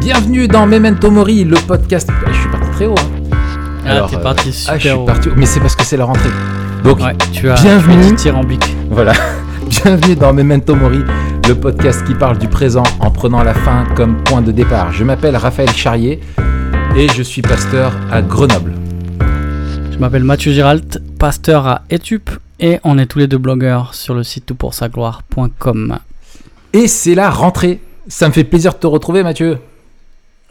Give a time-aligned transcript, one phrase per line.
[0.00, 2.08] Bienvenue dans Memento Mori, le podcast.
[2.10, 2.94] Ah, Je suis parti très haut.
[2.98, 3.28] hein.
[3.88, 5.04] Ah, t'es parti ah, super je suis haut.
[5.04, 5.28] parti.
[5.36, 6.30] Mais c'est parce que c'est la rentrée.
[6.84, 8.14] Donc, Ouais, tu as bienvenue.
[8.90, 9.12] voilà.
[9.68, 11.02] Bienvenue dans Memento Mori,
[11.48, 14.92] le podcast qui parle du présent en prenant la fin comme point de départ.
[14.92, 16.20] Je m'appelle Raphaël Charrier
[16.96, 18.74] et je suis pasteur à Grenoble.
[19.90, 24.14] Je m'appelle Mathieu Giralt, pasteur à Etup, et on est tous les deux blogueurs sur
[24.14, 25.98] le site toutpoursagloire.com.
[26.76, 27.80] Et c'est la rentrée.
[28.06, 29.56] Ça me fait plaisir de te retrouver, Mathieu.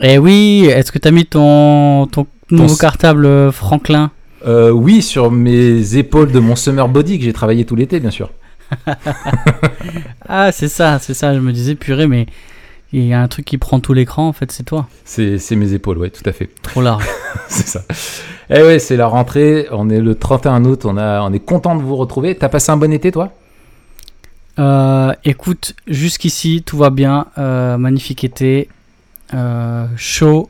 [0.01, 4.09] Et oui, est-ce que t'as mis ton, ton nouveau cartable euh, Franklin?
[4.47, 8.09] Euh, oui, sur mes épaules de mon summer body que j'ai travaillé tout l'été, bien
[8.09, 8.31] sûr.
[10.27, 12.25] Ah, c'est ça, c'est ça, je me disais, purée, mais
[12.91, 14.87] il y a un truc qui prend tout l'écran, en fait, c'est toi.
[15.03, 16.49] C'est c'est mes épaules, ouais, tout à fait.
[16.63, 17.05] Trop large.
[17.47, 17.83] c'est ça.
[18.49, 19.67] Eh ouais, c'est la rentrée.
[19.71, 20.85] On est le 31 août.
[20.85, 22.33] On, a, on est content de vous retrouver.
[22.33, 23.31] T'as passé un bon été, toi?
[24.59, 27.27] Euh, écoute, jusqu'ici, tout va bien.
[27.37, 28.69] euh, magnifique été.
[29.33, 30.49] euh, chaud.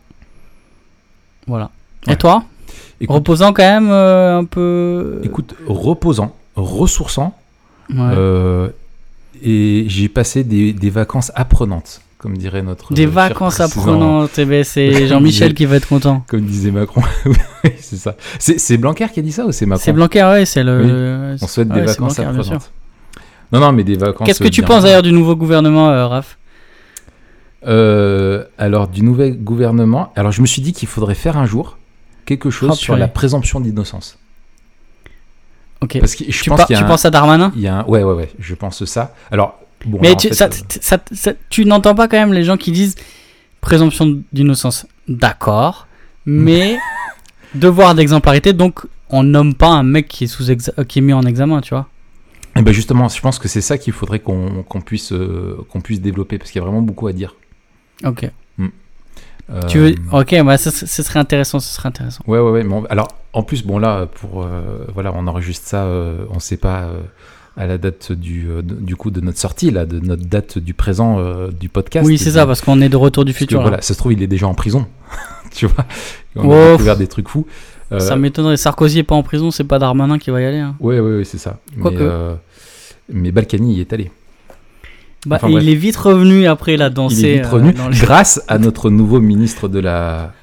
[1.48, 1.70] Voilà.
[2.08, 2.14] Ouais.
[2.14, 2.44] Et toi?
[3.02, 5.20] Écoute, Reposant quand même un peu.
[5.24, 7.36] écoute, reposant, ressourçant.
[7.94, 8.70] Ouais.
[9.44, 12.94] et j'ai passé des, des vacances apprenantes, comme dirait notre.
[12.94, 14.38] Des vacances apprenantes.
[14.40, 16.24] eh ben, c'est Jean-Michel qui va être content.
[16.28, 17.02] Comme disait Macron.
[17.64, 18.16] Oui, c'est ça.
[18.40, 19.84] C'est Blanquer qui a dit ça ou c'est Macron?
[19.84, 21.36] C'est Blanquer, ouais, c'est le.
[21.42, 22.72] On souhaite Ouais, des vacances Blanquer, apprenantes.
[23.52, 24.26] Non, non, mais des vacances.
[24.28, 26.38] Qu'est-ce que tu bien- penses d'ailleurs du nouveau gouvernement, euh, Raph?
[27.68, 30.12] Euh, alors, du nouvel gouvernement.
[30.16, 31.78] Alors, je me suis dit qu'il faudrait faire un jour
[32.26, 34.18] quelque chose Oh, sur la présomption d'innocence.
[35.82, 36.00] Ok.
[36.00, 37.52] Parce que je Tu, pense par- qu'il y a tu un- penses à Darmanin?
[37.56, 39.14] Il y a un- Ouais, ouais, ouais, je pense ça.
[39.32, 40.00] Alors, bon.
[40.02, 42.58] Mais en tu, fait, ça- euh, ça- ça- tu n'entends pas quand même les gens
[42.58, 42.96] qui disent
[43.62, 44.86] présomption d'innocence.
[45.08, 45.88] D'accord,
[46.26, 46.78] mais
[47.56, 50.56] devoir d'exemplarité, donc on nomme pas un mec qui est, sous euh,
[50.88, 51.88] qui est mis en examen, tu vois.
[52.58, 56.02] Eh ben justement, je pense que c'est ça qu'il faudrait qu'on puisse, euh, qu'on puisse
[56.02, 57.36] développer parce qu'il y a vraiment beaucoup à dire.
[58.06, 58.30] Ok.
[59.52, 59.96] Euh, Tu veux...
[60.12, 62.24] Ok, bah, ce, ce serait intéressant, ce serait intéressant.
[62.26, 62.84] Ouais, ouais, ouais.
[62.90, 64.42] alors, en plus, bon, là, pour.
[64.44, 67.02] euh, voilà, on enregistre ça, euh, on sait pas euh,
[67.56, 70.74] à la date du, euh, du coup de notre sortie, là, de notre date du
[70.74, 72.08] présent euh, du podcast.
[72.08, 73.60] oui, c'est ça, parce qu'on est de retour du Parce futur.
[73.60, 73.68] là.
[73.68, 74.88] voilà, ça se trouve, il est déjà en prison.
[75.52, 75.86] tu vois
[76.36, 77.46] On Oh, a découvert des trucs fous.
[77.92, 78.58] Euh, Ça m'étonnerait.
[78.58, 80.58] Sarkozy est pas en prison, c'est pas Darmanin qui va y aller.
[80.60, 80.76] hein.
[80.80, 81.60] Ouais, ouais, ouais, c'est ça.
[81.76, 81.98] Mais, Quoique.
[82.02, 82.34] euh,
[83.12, 84.12] mais Balkany y est allé.
[85.28, 87.20] Bah, Enfin, il est vite revenu après, il a dansé.
[87.20, 90.34] il est vite euh, revenu les- grâce à notre nouveau ministre de la,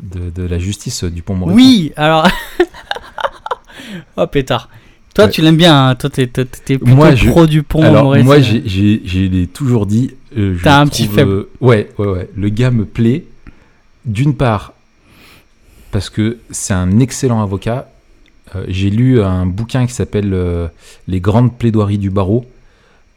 [0.00, 1.04] de, de la justice.
[1.46, 2.28] Oui, alors.
[4.16, 4.68] oh pétard.
[5.14, 5.30] Toi, Ouais.
[5.30, 5.94] tu l'aimes bien, hein.
[5.96, 7.82] toi, t'es, t'es, plutôt Moi, je- pro du pont.
[7.82, 8.24] Alors, Maurice.
[8.24, 10.14] moi, j'ai, j'ai, j'ai l'ai toujours dit.
[10.36, 11.46] euh, T'as un trouve, petit faible.
[11.60, 12.30] ouais, ouais, ouais.
[12.36, 13.24] Le gars me plaît.
[14.04, 14.72] D'une part,
[15.90, 17.90] parce que c'est un excellent avocat.
[18.54, 20.68] Euh, j'ai lu un bouquin qui s'appelle euh,
[21.06, 22.46] Les grandes plaidoiries du barreau,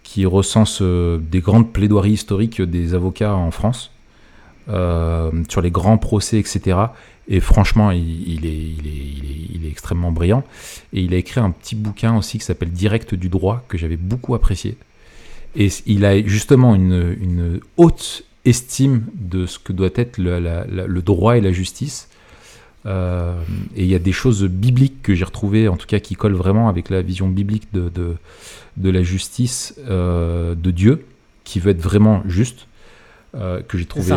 [0.04, 3.92] qui recense euh, des grandes plaidoiries historiques des avocats en France,
[5.50, 6.78] sur les grands procès, etc.
[7.28, 10.44] Et franchement, il, il est, il, est, il, est, extrêmement brillant.
[10.94, 13.98] Et il a écrit un petit bouquin aussi qui s'appelle Direct du droit, que j'avais
[13.98, 14.78] beaucoup apprécié.
[15.58, 21.42] Et il a justement une, haute estime de ce que doit être le droit et
[21.42, 22.08] la justice.
[22.86, 23.40] Euh,
[23.76, 26.36] et il y a des choses bibliques que j'ai retrouvées, en tout cas qui collent
[26.36, 28.16] vraiment avec la vision biblique de, de,
[28.78, 31.06] de la justice euh, de Dieu,
[31.44, 32.68] qui veut être vraiment juste,
[33.36, 34.16] euh, que j'ai trouvé,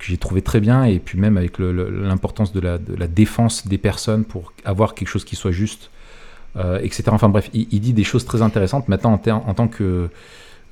[0.00, 4.24] j'ai très bien, et puis même avec l'importance de la, de la défense des personnes
[4.24, 5.90] pour avoir quelque chose qui soit juste,
[6.82, 7.04] etc.
[7.08, 8.88] Enfin bref, il, il dit des choses très intéressantes.
[8.88, 10.08] Maintenant, en, tant que...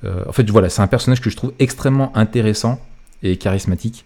[0.03, 2.81] en fait, voilà, c'est un personnage que je trouve extrêmement intéressant
[3.21, 4.03] et charismatique.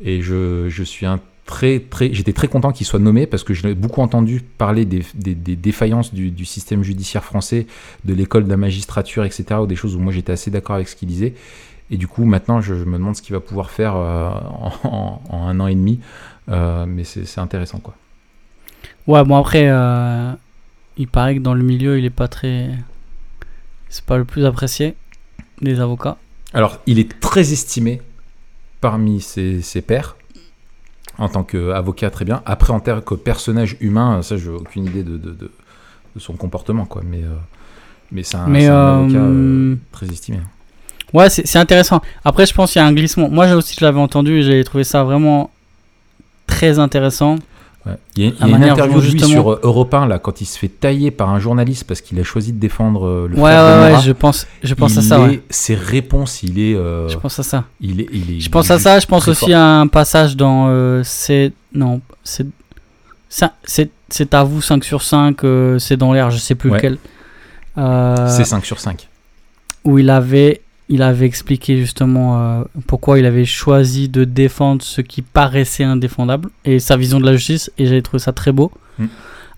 [0.00, 1.20] Et je, je suis un
[1.52, 4.84] très, très, j'étais très content qu'il soit nommé parce que je l'ai beaucoup entendu parler
[4.86, 7.66] des, des- des défaillances du, du système judiciaire français,
[8.06, 9.44] de l'école de la magistrature, etc.
[9.60, 11.34] Ou des choses où moi j'étais assez d'accord avec ce qu'il disait.
[11.90, 14.72] Et du coup, maintenant, je, je me demande ce qu'il va pouvoir faire euh, en,
[14.84, 16.00] en- en un an et demi.
[16.48, 17.94] Euh, mais c'est intéressant, quoi.
[19.06, 20.32] Ouais, bon, après, euh,
[20.96, 22.70] il paraît que dans le milieu, il est pas très.
[23.90, 24.94] C'est pas le plus apprécié
[25.60, 26.16] des avocats.
[26.54, 28.00] Alors, il est très estimé
[28.80, 30.16] parmi ses, ses pairs
[31.22, 32.42] en tant qu'avocat, très bien.
[32.46, 35.50] Après, en tant que personnage humain, ça, j'ai aucune idée de, de, de-
[36.14, 37.02] de son comportement, quoi.
[37.04, 37.28] Mais, euh,
[38.10, 40.38] mais c'est un, Mais, un euh, avocat euh, très estimé.
[41.12, 42.00] Ouais, c'est intéressant.
[42.24, 43.28] Après, je pense qu'il y a un glissement.
[43.28, 45.50] Moi, aussi, je l'avais entendu et j'ai trouvé ça vraiment
[46.46, 47.36] très intéressant.
[47.84, 47.92] Ouais.
[48.16, 50.06] Il y a, il y La a une interview de justement- sur euh, Europe 1,
[50.06, 53.06] là, quand il se fait tailler par un journaliste parce qu'il a choisi de défendre
[53.06, 53.98] euh, le Ouais, frère de ouais, Nora.
[53.98, 55.40] ouais, je pense, je pense à ça, est-.
[55.50, 56.74] Ses réponses, il est...
[56.76, 57.64] euh, Je pense à ça.
[57.80, 59.54] il est, il est- Je pense à ça, je pense aussi fort.
[59.58, 62.46] à un passage dans euh, c'est non, c'est
[63.64, 66.98] c'est c'est à vous 5 sur 5, euh, c'est dans l'air, je sais plus lequel.
[67.76, 69.08] C'est 5 sur 5.
[69.84, 70.60] où il avait
[70.94, 72.28] il avait expliqué justement
[72.60, 77.26] euh, pourquoi il avait choisi de défendre ce qui paraissait indéfendable et sa vision de
[77.26, 78.70] la justice, et j'avais trouvé ça très beau.
[78.98, 79.06] Mm.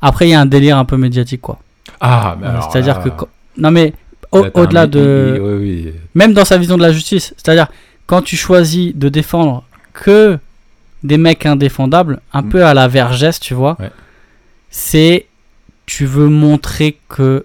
[0.00, 1.58] Après, il y a un délire un peu médiatique, quoi.
[2.00, 3.08] Ah, mais Euh, alors C'est-à-dire là, que.
[3.10, 3.28] quand-
[3.58, 3.92] Non, mais
[4.32, 5.34] au-delà de.
[5.36, 5.92] il- oui, oui.
[6.14, 7.68] Même dans sa vision de la justice, c'est-à-dire
[8.06, 10.38] quand tu choisis de défendre que
[11.02, 12.48] des mecs indéfendables, un Mm.
[12.48, 13.90] peu à la vergesse, tu vois, Ouais.
[14.70, 15.26] c'est.
[15.86, 17.44] Tu veux montrer que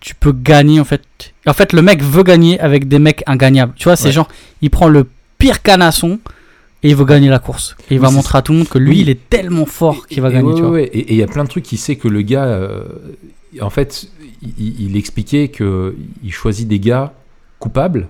[0.00, 1.02] tu peux gagner en fait.
[1.46, 3.72] En fait, le mec veut gagner avec des mecs ingagnables.
[3.76, 4.12] Tu vois, c'est Ouais.
[4.12, 4.28] genre,
[4.62, 5.06] il prend le
[5.38, 6.18] pire canasson
[6.82, 7.76] et il veut gagner la course.
[7.90, 9.00] Et il Oui, va montrer à tout le monde que lui, Oui.
[9.00, 10.48] il est tellement fort qu'il va Et- gagner.
[10.52, 10.80] ouais, tu vois.
[10.80, 12.84] Et il y a plein de trucs qui sait que le gars, euh,
[13.60, 14.08] en fait,
[14.42, 17.12] il, il expliquait que il choisit des gars
[17.58, 18.08] coupables,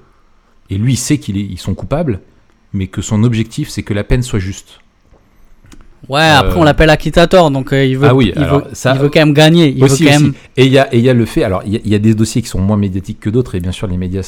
[0.70, 2.20] et lui, il sait qu'ils ils sont coupables,
[2.72, 4.80] mais que son objectif, c'est que la peine soit juste.
[6.08, 8.92] Ouais, après, Euh, on l'appelle acquitator, donc euh, il, veut, Ah oui, il, veut, ça-
[8.94, 9.68] il veut quand même gagner.
[9.76, 10.32] Il aussi, veut quand même.
[10.56, 11.98] Et il y a, y a le fait, alors il y, a- il y a
[11.98, 14.22] des dossiers qui sont moins médiatiques que d'autres, et bien sûr les médias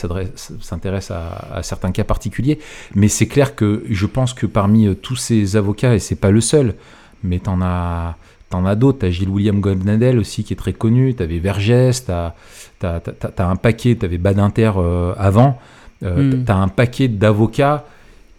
[0.61, 2.59] s'intéressent à, à certains cas particuliers,
[2.95, 6.31] mais c'est clair que je pense que parmi euh, tous ces avocats, et c'est pas
[6.31, 6.75] le seul,
[7.23, 8.17] mais t'en as,
[8.51, 12.35] t'en as d'autres, t'as Gilles William Goldnadel aussi qui est très connu, t'avais Vergès, t'as,
[12.79, 15.59] t'as- t'as un paquet, t'avais Badinter euh, avant,
[16.05, 16.45] euh, Hmm.
[16.45, 17.85] t'as un paquet d'avocats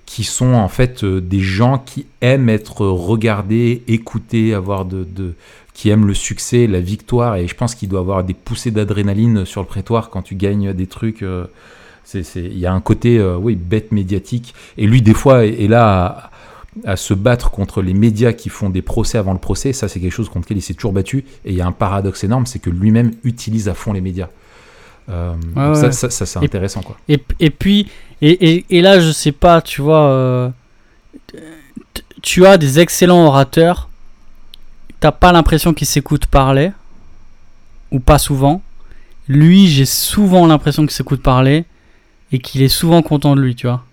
[0.07, 5.06] qui sont en fait euh, des gens qui aiment être regardés, écoutés, avoir de,
[5.74, 9.45] qui aiment le succès, la victoire, et je pense qu'il doit avoir des poussées d'adrénaline
[9.45, 11.21] sur le prétoire quand tu gagnes des trucs.
[11.21, 11.45] euh,
[12.13, 14.56] Il y a un côté, euh, oui, bête médiatique.
[14.77, 16.31] Et lui, des fois, est, est là
[16.86, 19.74] à, à se battre contre les médias qui font des procès avant le procès.
[19.74, 21.25] Ça, c'est quelque chose contre lequel il s'est toujours battu.
[21.44, 24.30] Et il y a un paradoxe énorme, c'est que lui-même utilise à fond les médias.
[25.09, 25.92] Euh, Ouais, donc ouais.
[25.92, 26.98] Ça, ça, c'est intéressant, quoi.
[27.07, 27.89] Et, et puis,
[28.21, 30.50] et, et, et là, je sais pas, tu vois, euh,
[32.21, 33.89] tu as des excellents orateurs,
[35.00, 36.71] t'as pas l'impression qu'ils s'écoutent parler,
[37.92, 38.62] ou pas souvent.
[39.27, 41.65] Lui, j'ai souvent l'impression qu'il s'écoute parler,
[42.31, 43.83] et qu'il est souvent content de lui, tu vois.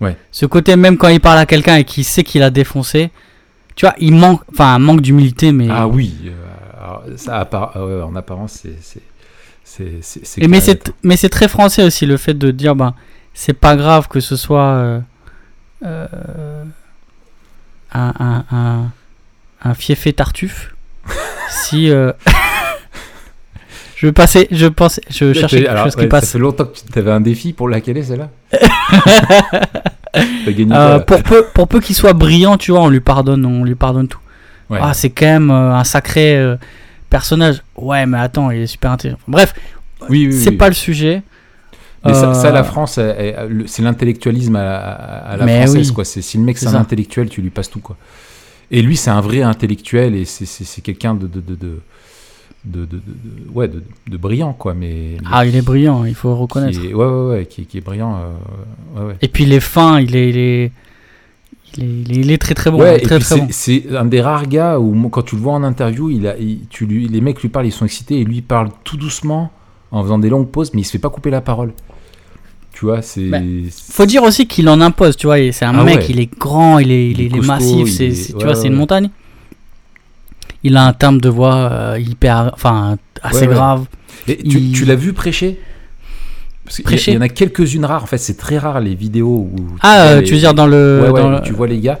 [0.00, 0.16] Ouais.
[0.30, 3.10] Ce côté, même quand il parle à quelqu'un et qu'il sait qu'il a défoncé,
[3.74, 5.68] tu vois, il manque, enfin, un manque d'humilité, mais.
[5.70, 9.02] Ah oui, euh, ça ah en apparence, c'est.
[9.68, 12.50] C'est- c'est- c'est- c'est Et mais c'est mais c'est très français aussi le fait de
[12.52, 12.94] dire ben
[13.34, 15.00] c'est pas grave que ce soit euh,
[15.84, 16.06] euh,
[17.92, 18.90] un, un, un,
[19.62, 20.74] un fiefé tartuffe
[21.50, 22.12] si euh,
[23.96, 26.24] je passais je pensais je cherchais quelque Alors, chose qui passe.
[26.26, 28.30] Ça fait longtemps que tu avais un défi pour laquelle est celle-là
[30.12, 33.44] T'as gagné Euh, pour peu pour peu qu'il soit brillant tu vois on lui pardonne
[33.44, 34.20] on lui pardonne tout.
[34.70, 34.78] Ouais.
[34.82, 36.56] ah c'est quand même euh, un sacré euh,
[37.10, 39.54] personnage ouais mais attends il est super intelligent bref
[40.08, 40.56] oui, oui, c'est oui.
[40.56, 41.22] pas le sujet
[42.04, 44.78] Mais ça, Euh, ça, la France, elle- le- c'est l'intellectualisme à, la-
[45.32, 45.88] à la Mais française.
[45.88, 45.94] oui.
[45.94, 46.04] quoi.
[46.04, 46.78] Si le mec C'est un ça.
[46.80, 47.96] intellectuel, tu lui passes tout quoi.
[48.70, 51.56] Et lui, c'est un vrai intellectuel et c'est- quelqu'un de de, de,
[52.64, 53.00] de, de,
[53.52, 54.74] ouais, de, brillant quoi.
[54.74, 57.78] Mais, ah il est brillant il faut reconnaître qui est, ouais, ouais, ouais, qui, qui
[57.78, 58.16] est brillant.
[58.16, 59.16] euh, ouais, ouais.
[59.22, 60.72] Et puis il est fin, il est, il est,
[61.78, 62.78] il est, il très très bon.
[62.80, 63.48] ouais, est très très c'est bon.
[63.50, 66.60] c'est un des rares gars où quand tu le vois en interview, il a, il-
[66.70, 69.50] tu lui, les mecs lui parlent, ils sont excités et lui il parle tout doucement
[69.90, 71.72] en faisant des longues pauses, mais il se fait pas couper la parole.
[72.72, 73.28] Tu vois, c'est.
[73.28, 73.38] Bah,
[73.90, 75.36] Faut dire aussi qu'il en impose, tu vois.
[75.52, 76.06] C'est un Ah mec, ouais.
[76.10, 77.98] il est grand, il est, il costaud, massif,
[78.38, 79.08] tu vois, c'est une montagne.
[80.62, 83.86] Il a un timbre de voix euh, hyper, enfin, assez grave.
[84.28, 85.58] Et tu, il- tu l'as vu prêcher?
[86.66, 88.02] Parce qu'il y en a quelques-unes rares.
[88.02, 89.56] En fait, c'est très rare les vidéos où.
[89.82, 91.66] Ah, euh, les- tu veux dire dans le, Ouais, ouais, dans où le- tu vois
[91.66, 92.00] les gars.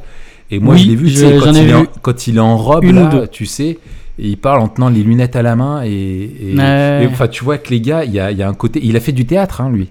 [0.50, 2.36] Et moi, Oui, je l'ai vu, tu je- sais, quand, il est en- quand il
[2.36, 3.26] est en robe, Une ou là, deux.
[3.28, 3.78] tu sais,
[4.18, 5.82] et il parle en tenant les lunettes à la main.
[5.84, 7.04] Et, et- Ouais.
[7.04, 8.80] et, enfin, tu vois que les gars, il y a, il y a un côté.
[8.82, 9.88] Il a fait du théâtre, hein, lui.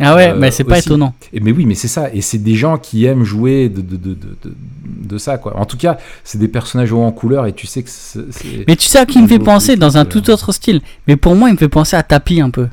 [0.00, 0.88] Ah ouais, euh, mais c'est pas aussi.
[0.88, 1.14] étonnant.
[1.34, 2.08] Et, mais oui, mais c'est ça.
[2.14, 4.16] Et c'est des gens qui aiment jouer de, de, de,
[4.86, 5.54] de, ça, quoi.
[5.58, 8.20] En tout cas, c'est des personnages en couleur et tu sais que c'est.
[8.66, 10.80] Mais tu sais à qui il me fait penser dans un tout autre style.
[11.06, 12.68] Mais pour moi, il me fait penser à Tapi un peu.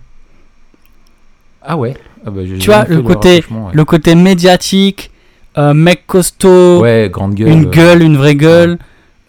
[1.62, 3.72] Ah ouais Ah bah, Tu vois, le côté- ouais.
[3.74, 5.12] Le côté médiatique,
[5.58, 7.50] euh, mec costaud, Ouais, grande gueule.
[7.50, 8.78] une gueule, une vraie gueule,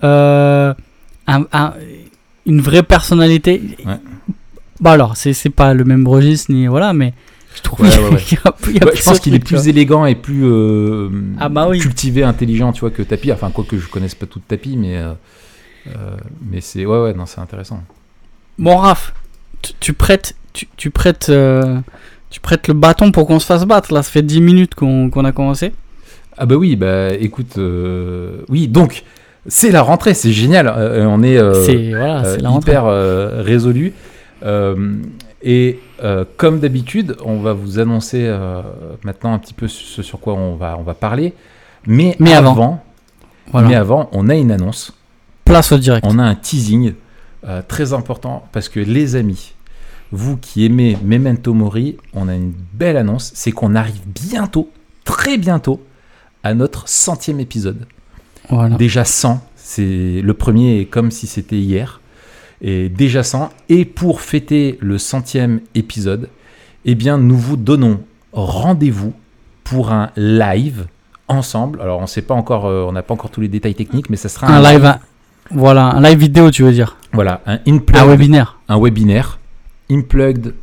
[0.04, 0.72] euh,
[1.26, 1.74] un- un-
[2.46, 3.62] une vraie personnalité.
[4.80, 7.12] Bah alors, c'est pas le même registre ni voilà, mais
[7.54, 7.98] je trouve Ouais, y a-
[8.32, 11.78] y a plus je pense qu'il est plus élégant et plus euh, Ah bah oui.
[11.80, 13.30] cultivé, intelligent, tu vois, que Tapi.
[13.32, 15.12] Enfin, quoi que je connaisse pas tout Tapi, mais euh,
[16.50, 17.82] mais c'est ouais, ouais, non, c'est intéressant.
[18.58, 19.12] Bon Raph,
[19.62, 21.80] tu, tu prêtes, tu, tu prêtes, euh,
[22.30, 23.92] tu prêtes le bâton pour qu'on se fasse battre.
[23.92, 25.72] Là, ça fait 10 minutes qu'on a commencé.
[26.38, 29.02] Ah bah oui, bah écoute, euh, oui, donc
[29.46, 30.68] c'est la rentrée, c'est génial.
[30.68, 31.52] euh, on est, euh,
[31.90, 32.70] voilà, la rentrée.
[32.72, 32.84] hyper
[33.44, 33.92] résolu.
[35.42, 35.78] Et
[36.36, 38.32] comme d'habitude, on va vous annoncer
[39.04, 41.34] maintenant un petit peu ce sur quoi on va, on va parler.
[41.86, 42.52] Mais, Mais avant.
[42.52, 42.84] avant,
[43.50, 43.68] Voilà.
[43.68, 44.92] mais avant, on a une annonce.
[45.44, 46.06] Place au direct.
[46.08, 46.92] On a un teasing
[47.68, 49.54] très important parce que les amis,
[50.12, 54.70] vous qui aimez Memento Mori, on a une belle annonce, c'est qu'on arrive bientôt,
[55.04, 55.80] très bientôt,
[56.42, 57.86] à notre centième épisode.
[58.48, 58.76] Voilà.
[58.76, 62.00] Déjà 100, c'est le premier est comme si c'était hier.
[62.62, 63.50] Et déjà 100.
[63.68, 66.28] Et pour fêter le centième épisode,
[66.84, 68.00] eh bien, nous vous donnons
[68.32, 69.12] rendez-vous
[69.64, 70.86] pour un live
[71.28, 71.80] ensemble.
[71.80, 74.16] Alors, on sait pas encore, euh, on n'a pas encore tous les détails techniques, mais
[74.16, 74.98] ça sera Un live,
[75.52, 78.58] voilà, un live vidéo, tu veux dire Voilà, un Unplugged, Un webinaire.
[78.68, 79.39] un webinaire
[79.90, 80.54] Unplugged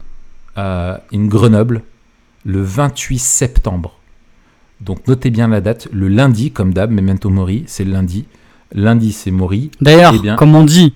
[0.58, 1.82] euh, in Grenoble
[2.46, 4.00] le 28 septembre.
[4.80, 5.88] Donc, notez bien la date.
[5.92, 8.26] Le lundi, comme d'hab, Memento Mori, c'est le lundi.
[8.74, 9.72] Lundi, c'est Mori.
[9.82, 10.94] D'ailleurs, Eh bien- comme on dit,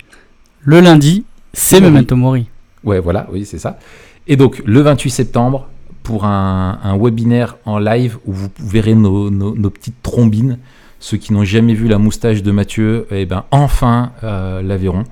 [0.62, 1.82] le lundi, c'est.
[1.82, 2.48] Memento Mori.
[2.84, 3.80] Ouais, voilà, oui, c'est ça.
[4.28, 5.68] Et donc, le 28 septembre,
[6.04, 10.58] pour un, un webinaire en live où vous verrez nos, nos- nos petites trombines.
[11.00, 15.04] Ceux qui n'ont jamais vu la moustache de Mathieu, eh ben, enfin euh, la verront.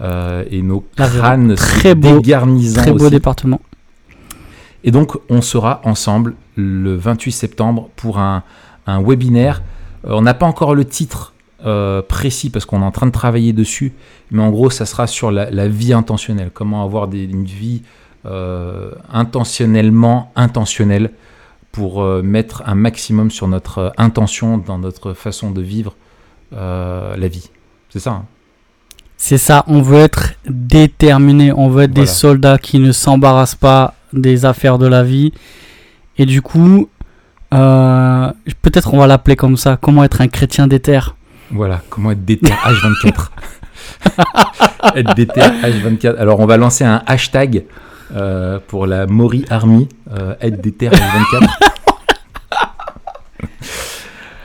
[0.00, 2.08] Euh, et nos crânes Très beau,
[2.82, 3.10] Très beau aussi.
[3.10, 3.60] département.
[4.82, 8.42] Et donc, on sera ensemble le 28 septembre pour un,
[8.86, 9.62] un webinaire.
[10.06, 11.34] Euh, on n'a pas encore le titre
[11.66, 13.92] euh, précis parce qu'on est en train de travailler dessus,
[14.30, 16.50] mais en gros, ça sera sur la, la vie intentionnelle.
[16.54, 17.82] Comment avoir des- une vie
[18.24, 21.10] euh, intentionnellement intentionnelle
[21.72, 25.94] pour euh, mettre un maximum sur notre intention dans notre façon de vivre
[26.52, 27.50] la vie.
[27.90, 28.10] C'est ça.
[28.10, 28.24] hein?
[29.22, 33.92] C'est ça, on veut être déterminé, on veut être des soldats qui ne s'embarrassent pas
[34.14, 35.34] des affaires de la vie.
[36.16, 36.88] Et du coup,
[37.52, 41.00] euh, peut-être on va l'appeler comme ça, comment être un chrétien déter.
[41.50, 43.28] Voilà, comment être déter H24.
[44.96, 46.16] être déter H24.
[46.16, 47.64] Alors, on va lancer un hashtag
[48.16, 49.86] euh, pour la Mori Army,
[50.16, 51.46] euh, être déter H24.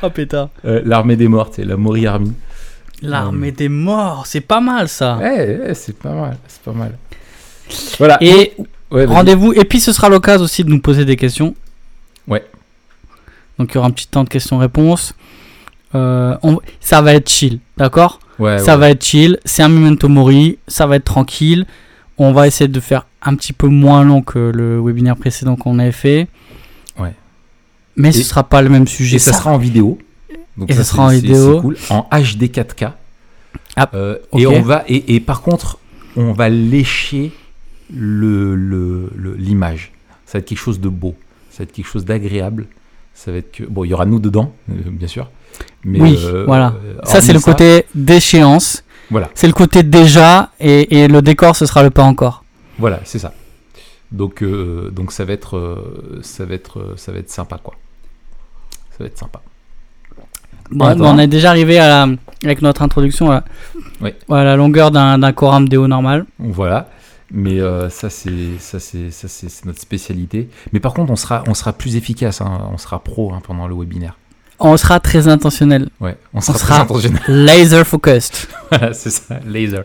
[0.03, 0.49] Oh pétard.
[0.63, 2.33] L'armée des morts, c'est la Mori Army.
[3.01, 5.17] L'armée des morts, c'est pas mal ça.
[5.17, 6.97] Ouais, ouais, c'est pas mal, c'est pas mal.
[7.97, 8.17] Voilà.
[8.21, 8.53] Et
[8.91, 11.55] Ouais, rendez-vous, et puis ce sera l'occasion aussi de nous poser des questions.
[12.27, 12.45] Ouais.
[13.57, 15.15] Donc il y aura un petit temps de questions-réponses.
[15.95, 18.19] Euh, on- Ça va être chill, d'accord?
[18.37, 18.79] Ouais, Ça ouais.
[18.79, 21.65] va être chill, c'est un memento mori, ça va être tranquille.
[22.17, 25.79] On va essayer de faire un petit peu moins long que le webinaire précédent qu'on
[25.79, 26.27] avait fait.
[26.99, 27.13] Ouais.
[27.95, 29.15] Mais ce Et- sera pas le même sujet.
[29.15, 29.97] Et ça sera en vidéo.
[30.57, 31.61] Donc Et ça sera en vidéo.
[31.61, 31.77] Cool.
[31.89, 32.91] En HD 4K.
[33.75, 34.17] Ah, Euh.
[34.37, 35.79] Et on va et, et par contre,
[36.15, 37.31] on va lécher
[37.93, 39.91] le le- le- l'image.
[40.25, 41.15] ça va être quelque chose de beau.
[41.51, 42.67] Ça va être quelque chose d'agréable.
[43.13, 45.29] Ça va être que bon, il y aura nous dedans, euh, bien sûr.
[45.85, 46.73] Mais Oui, euh, voilà.
[47.03, 48.83] Ça, c'est le côté d'échéance.
[49.09, 50.51] Voilà, C'est le côté déjà.
[50.59, 52.43] Et, et le décor, ce sera le pas encore.
[52.79, 53.33] voilà, c'est ça.
[54.11, 55.83] Donc donc ça va être
[56.21, 57.75] ça va être ça va être sympa quoi.
[58.91, 59.41] Ça va être sympa.
[60.71, 63.43] Bon, on est déjà arrivé à la- avec notre introduction à,
[64.01, 64.11] Oui.
[64.29, 66.25] à la longueur d'un Coram Deo normal.
[66.39, 66.89] Voilà.
[67.31, 68.29] Mais euh, ça, c'est
[68.59, 70.49] ça, c'est ça, c'est c'est notre spécialité.
[70.73, 72.39] Mais par contre, on sera, on sera plus efficace.
[72.41, 72.69] hein.
[72.71, 74.17] On sera pro hein, pendant le webinaire.
[74.59, 75.89] On sera très intentionnel.
[75.99, 77.21] Ouais, on sera, sera- très intentionnel.
[77.27, 78.47] Laser focused.
[78.69, 79.83] Voilà, c'est ça, laser.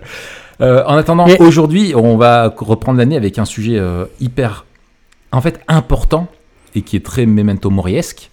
[0.60, 4.66] Euh, en attendant, Et- aujourd'hui, on va reprendre l'année avec un sujet euh, hyper,
[5.32, 6.28] en fait, important
[6.74, 8.29] et qui est très memento moriesque.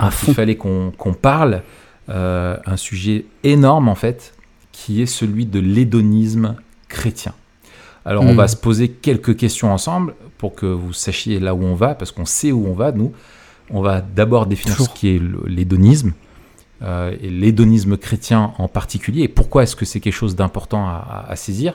[0.00, 0.32] À dont fond.
[0.32, 1.62] Il fallait qu'on parle.
[2.08, 4.34] Euh, un sujet énorme, en fait,
[4.72, 6.56] qui est celui de l'hédonisme
[6.88, 7.34] chrétien.
[8.04, 8.36] Alors, on Hmm.
[8.36, 12.10] va se poser quelques questions ensemble pour que vous sachiez là où on va, parce
[12.10, 13.12] qu'on sait où on va, nous.
[13.70, 14.92] On va d'abord définir Toujours.
[14.92, 16.12] ce qui est l'hédonisme,
[16.82, 20.92] euh, et l'hédonisme chrétien en particulier, et pourquoi est-ce que c'est quelque chose d'important à,
[21.28, 21.74] à- à saisir.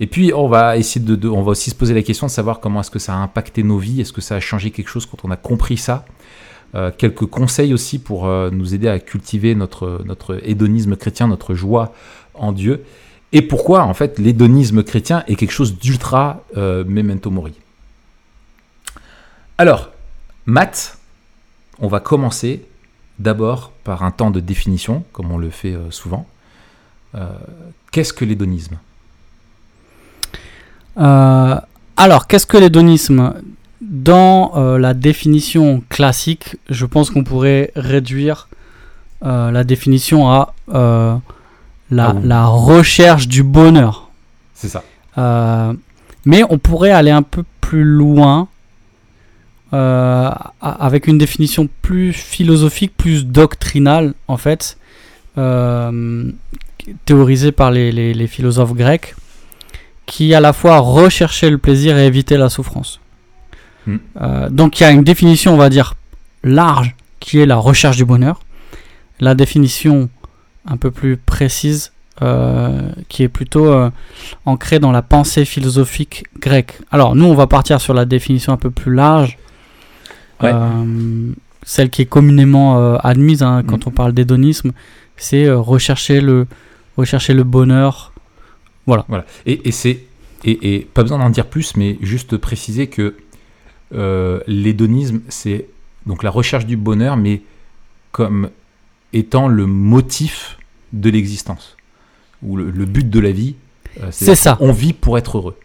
[0.00, 2.30] Et puis, on va essayer de, de- on va aussi se poser la question de
[2.30, 4.88] savoir comment est-ce que ça a impacté nos vies, est-ce que ça a changé quelque
[4.88, 6.06] chose quand on a compris ça.
[6.74, 11.54] Euh, quelques conseils aussi pour euh, nous aider à cultiver notre, notre hédonisme chrétien, notre
[11.54, 11.94] joie
[12.34, 12.84] en Dieu.
[13.32, 17.54] Et pourquoi, en fait, l'hédonisme chrétien est quelque chose d'ultra euh, memento mori?
[19.56, 19.90] Alors,
[20.44, 20.98] Matt,
[21.78, 22.66] on va commencer
[23.18, 26.26] d'abord par un temps de définition, comme on le fait souvent.
[27.90, 28.78] Qu'est-ce que l'hédonisme?
[30.96, 33.34] Alors, qu'est-ce que l'hédonisme?
[33.80, 38.48] Dans euh, la définition classique, je pense qu'on pourrait réduire
[39.24, 41.14] euh, la définition à euh,
[41.90, 42.22] la, Ah oui.
[42.24, 44.10] la recherche du bonheur.
[44.54, 44.82] C'est ça.
[46.24, 48.48] Mais on pourrait aller un peu plus loin
[49.70, 54.78] avec une définition plus philosophique, plus doctrinale en fait,
[57.04, 59.14] théorisée par les, les- les philosophes grecs,
[60.06, 63.00] qui à la fois recherchaient le plaisir et évitaient la souffrance.
[63.88, 63.96] Hmm.
[64.20, 65.94] Euh, donc il y a une définition, on va dire,
[66.44, 68.40] large, qui est la recherche du bonheur.
[69.18, 70.08] La définition
[70.66, 73.90] un peu plus précise euh, qui est plutôt euh,
[74.44, 76.78] ancré dans la pensée philosophique grecque.
[76.90, 79.38] Alors nous, on va partir sur la définition un peu plus large,
[80.40, 80.52] Ouais.
[81.64, 83.88] Celle qui est communément admise hein, quand Mm.
[83.88, 84.70] on parle d'hédonisme,
[85.16, 86.46] c'est rechercher le
[86.96, 88.12] rechercher le bonheur.
[88.86, 89.04] Voilà.
[89.46, 89.98] Et, et c'est
[90.44, 93.16] et, et pas besoin d'en dire plus, mais juste préciser que
[93.94, 95.66] euh, l'hédonisme, c'est
[96.06, 97.42] donc la recherche du bonheur, mais
[98.12, 98.50] comme
[99.12, 100.58] étant le motif
[100.92, 101.76] de l'existence
[102.42, 103.54] ou le, le but de la vie.
[104.02, 104.56] euh, C'est ça.
[104.60, 105.56] On vit pour être heureux.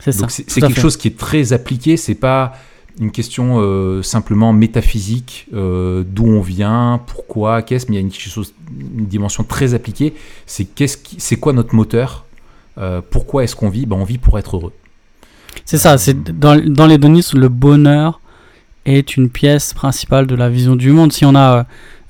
[0.00, 0.26] C'est ça.
[0.28, 0.80] C'est quelque fait.
[0.80, 1.96] chose qui est très appliqué.
[1.96, 2.54] C'est pas
[3.00, 8.06] une question euh, simplement métaphysique, euh, d'où on vient, pourquoi, qu'est-ce, mais il y a
[8.06, 8.54] une, chose,
[8.98, 10.14] une dimension très appliquée.
[10.46, 12.24] C'est qu'est-ce c'est quoi notre moteur
[12.78, 13.86] Euh, Pourquoi est-ce qu'on vit?
[13.86, 14.72] Ben, On vit pour être heureux.
[15.64, 18.20] C'est ça, c'est dans, dans l'hédonisme, le bonheur
[18.84, 21.12] est une pièce principale de la vision du monde.
[21.12, 21.62] Si on a euh,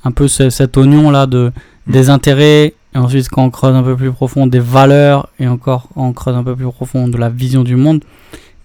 [0.04, 1.52] un peu ce- cet oignon là de
[1.86, 1.92] Mm.
[1.92, 5.88] des intérêts, et ensuite quand on creuse un peu plus profond des valeurs, et encore
[5.94, 8.02] on creuse un peu plus profond de la vision du monde,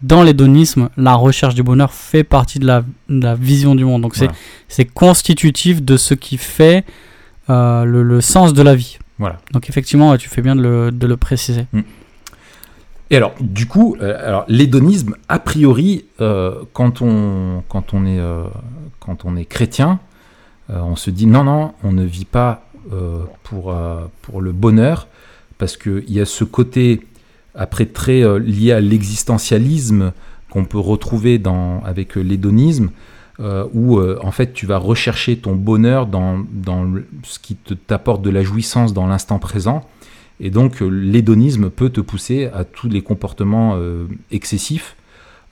[0.02, 4.02] dans l'hédonisme, la recherche du bonheur fait partie de la, de la vision du monde.
[4.02, 4.40] Donc c'est Voilà.
[4.68, 6.84] c'est constitutif de ce qui fait
[7.52, 8.98] euh, le, le sens de la vie.
[9.20, 9.38] Voilà.
[9.54, 11.66] Donc effectivement, tu fais bien de le, de le préciser.
[13.12, 18.20] Et alors, du coup, euh, alors l'hédonisme, a priori, euh, quand, on, quand, on est,
[18.20, 18.46] euh,
[19.02, 20.00] quand on est chrétien,
[20.70, 22.64] on se dit non, non, on ne vit pas
[23.44, 23.76] pour,
[24.22, 25.10] pour le bonheur,
[25.58, 27.02] parce qu'il y a ce côté,
[27.56, 30.14] après, très lié à l'existentialisme
[30.50, 32.92] qu'on peut retrouver dans, avec l'hédonisme,
[33.74, 36.90] où en fait tu vas rechercher ton bonheur dans, dans
[37.24, 39.86] ce qui te- t'apporte de la jouissance dans l'instant présent.
[40.44, 44.98] Et donc, euh, l'hédonisme peut te pousser à tous les comportements euh, excessifs,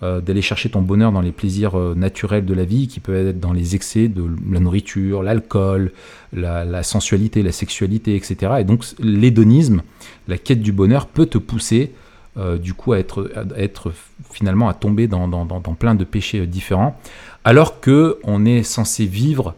[0.01, 3.39] euh, d'aller chercher ton bonheur dans les plaisirs naturels de la vie, qui peuvent être
[3.39, 5.91] dans les excès de la nourriture, l'alcool,
[6.33, 8.53] la, sensualité, la sexualité, etc.
[8.59, 9.83] Et donc, l'hédonisme,
[10.27, 11.91] la quête du bonheur, peut te pousser,
[12.61, 13.91] du coup, à être,
[14.31, 15.27] finalement à tomber dans,
[15.77, 16.97] plein de péchés différents,
[17.43, 19.53] alors que on est censé vivre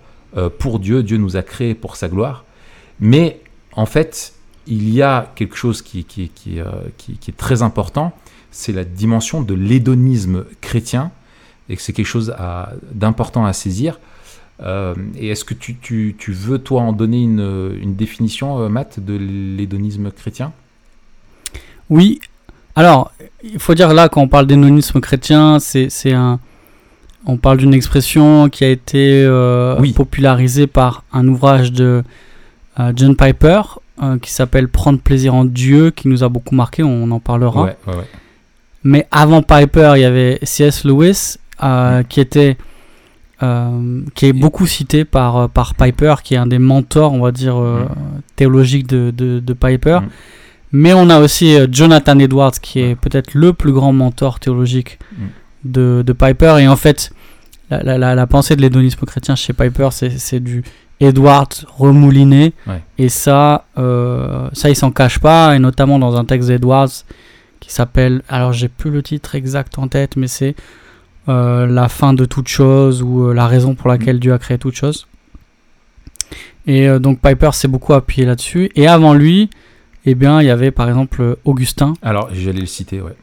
[0.58, 1.04] pour Dieu.
[1.04, 2.46] Dieu nous a créés pour sa gloire,
[3.00, 3.40] mais
[3.74, 4.34] en fait,
[4.68, 6.66] il y a quelque chose qui, qui- qui, euh,
[6.98, 8.14] qui- est très important,
[8.52, 11.12] c'est la dimension de l'hédonisme chrétien,
[11.70, 12.34] et que c'est quelque chose
[12.94, 14.00] d'important à saisir.
[14.62, 18.70] Euh, et est-ce que tu, tu- tu veux, toi, en donner une, une définition, euh,
[18.70, 20.52] Matt, de l'hédonisme chrétien?
[21.90, 22.20] Oui.
[22.76, 23.12] Alors,
[23.44, 26.40] il faut dire là, quand on parle d'hédonisme chrétien, c'est c'est un.
[27.26, 29.94] On parle d'une expression qui a été euh, Oui.
[29.94, 32.04] popularisée par un ouvrage de
[32.80, 33.62] euh, John Piper
[34.02, 37.64] euh, qui s'appelle Prendre plaisir en Dieu, qui nous a beaucoup marqué, on en parlera.
[37.64, 38.08] Ouais, ouais, ouais.
[38.84, 40.86] Mais avant Piper, il y avait C.S.
[40.86, 42.58] Lewis euh, qui était
[43.44, 47.32] euh, qui est beaucoup cité par par Piper, qui est un des mentors, on va
[47.32, 47.62] dire
[48.36, 50.00] théologiques de, de, de Piper.
[50.72, 55.00] Mais on a aussi Jonathan Edwards, qui est peut-être le plus grand mentor théologique
[55.66, 56.58] de, de Piper.
[56.60, 57.12] Et en fait,
[57.70, 60.64] la, la, la, la pensée de l'hédonisme chrétien chez Piper, c'est du
[61.02, 62.54] Edwards remouliné.
[62.68, 62.82] Ouais.
[62.98, 67.04] Et ça, euh, ça, il s'en cache pas, et notamment dans un texte d'Edwards
[67.60, 70.56] qui s'appelle, alors j'ai plus le titre exact en tête, mais c'est
[71.30, 74.58] euh, la fin de toute chose ou euh, la raison pour laquelle Dieu a créé
[74.58, 75.08] toute chose.
[76.66, 78.72] Et euh, donc Piper s'est beaucoup appuyé là-dessus.
[78.76, 79.50] Et avant lui,
[80.06, 83.16] eh bien, il y avait par exemple Augustin, Alors, j'allais le citer, ouais.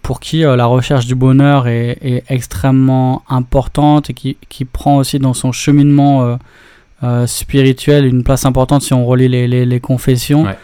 [0.00, 5.18] pour qui la recherche du bonheur est, est extrêmement importante et qui, qui prend aussi
[5.18, 6.38] dans son cheminement
[7.02, 10.44] euh, spirituel une place importante si on relit les, les, les confessions.
[10.44, 10.56] Ouais.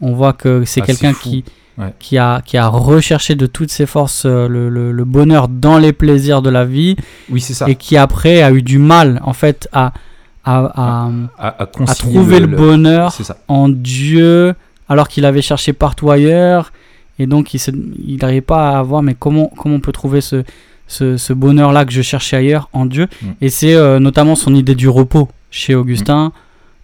[0.00, 1.44] On voit que c'est Ah, quelqu'un qui,
[1.76, 1.92] Ouais.
[1.98, 5.76] qui, a, qui a recherché de toutes ses forces euh, le, le- le bonheur dans
[5.78, 6.94] les plaisirs de la vie
[7.30, 7.68] Oui, c'est ça.
[7.68, 9.92] et qui après a eu du mal en fait à,
[10.44, 13.12] à, à, À, trouver le, bonheur
[13.48, 14.54] en Dieu
[14.88, 16.72] alors qu'il avait cherché partout ailleurs
[17.18, 20.44] et donc il n'arrivait pas à voir mais comment comment on peut trouver ce
[20.86, 23.26] ce, ce bonheur là que je cherchais ailleurs en Dieu Mm.
[23.40, 26.32] et c'est euh, notamment son idée du repos chez Augustin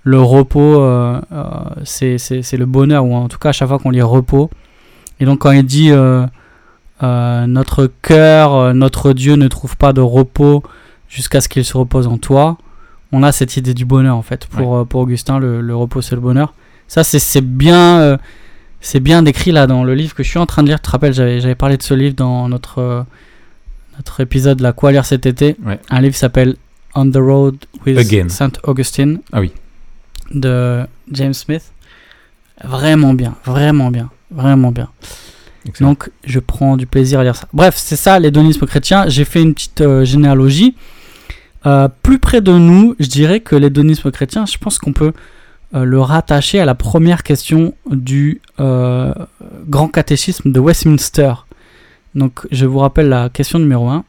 [0.03, 3.91] le repos euh, euh, c'est le bonheur ou en tout cas à chaque fois qu'on
[3.91, 4.49] lit repos.
[5.19, 6.27] Et donc quand il dit euh,
[7.03, 10.63] notre cœur notre Dieu ne trouve pas de repos
[11.09, 12.57] jusqu'à ce qu'il se repose en toi
[13.13, 14.47] on a cette idée du bonheur en fait.
[14.47, 16.55] Pour, pour Augustin le, le repos c'est le bonheur.
[16.87, 18.19] Ça c'est c'est bien
[18.81, 20.81] c'est bien décrit là dans le livre que je suis en train de lire.
[20.81, 23.03] Tu te rappelles j'avais parlé de ce livre dans notre euh,
[23.97, 25.57] notre épisode la quoi lire cet été.
[25.65, 25.79] Ouais.
[25.91, 26.57] un livre s'appelle
[26.95, 28.29] On the Road with Again.
[28.29, 29.53] Saint Augustine Ah oui.
[30.35, 31.73] de James Smith
[32.65, 34.89] vraiment bien vraiment bien vraiment bien
[35.67, 35.91] Excellent.
[35.91, 37.47] donc, je prends du plaisir à lire ça.
[37.53, 39.09] Bref, c'est ça l'hédonisme chrétien.
[39.09, 40.75] J'ai fait une petite euh, généalogie.
[41.67, 45.13] Euh, plus près de nous, je dirais que l'hédonisme chrétien, je pense qu'on peut
[45.75, 51.35] euh, le rattacher à la première question du Grand Catéchisme de Westminster.
[52.15, 54.05] Donc je vous rappelle la question numéro 1.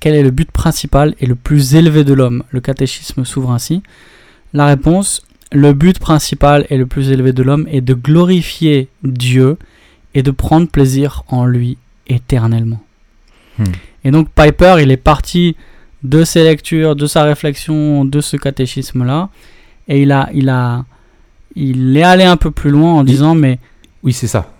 [0.00, 2.42] Quel est le but principal et le plus élevé de l'homme?
[2.50, 3.82] Le catéchisme s'ouvre ainsi.
[4.52, 5.22] La réponse,
[5.52, 9.56] le but principal et le plus élevé de l'homme est de glorifier Dieu
[10.14, 12.80] et de prendre plaisir en lui éternellement.
[13.58, 13.64] Hmm.
[14.04, 15.56] Et donc Piper, il est parti
[16.02, 19.30] de ses lectures, de sa réflexion, de ce catéchisme-là,
[19.88, 20.84] et il a, il a,
[21.56, 23.58] il est allé un peu plus loin en disant, mais
[24.02, 24.52] Oui, c'est ça.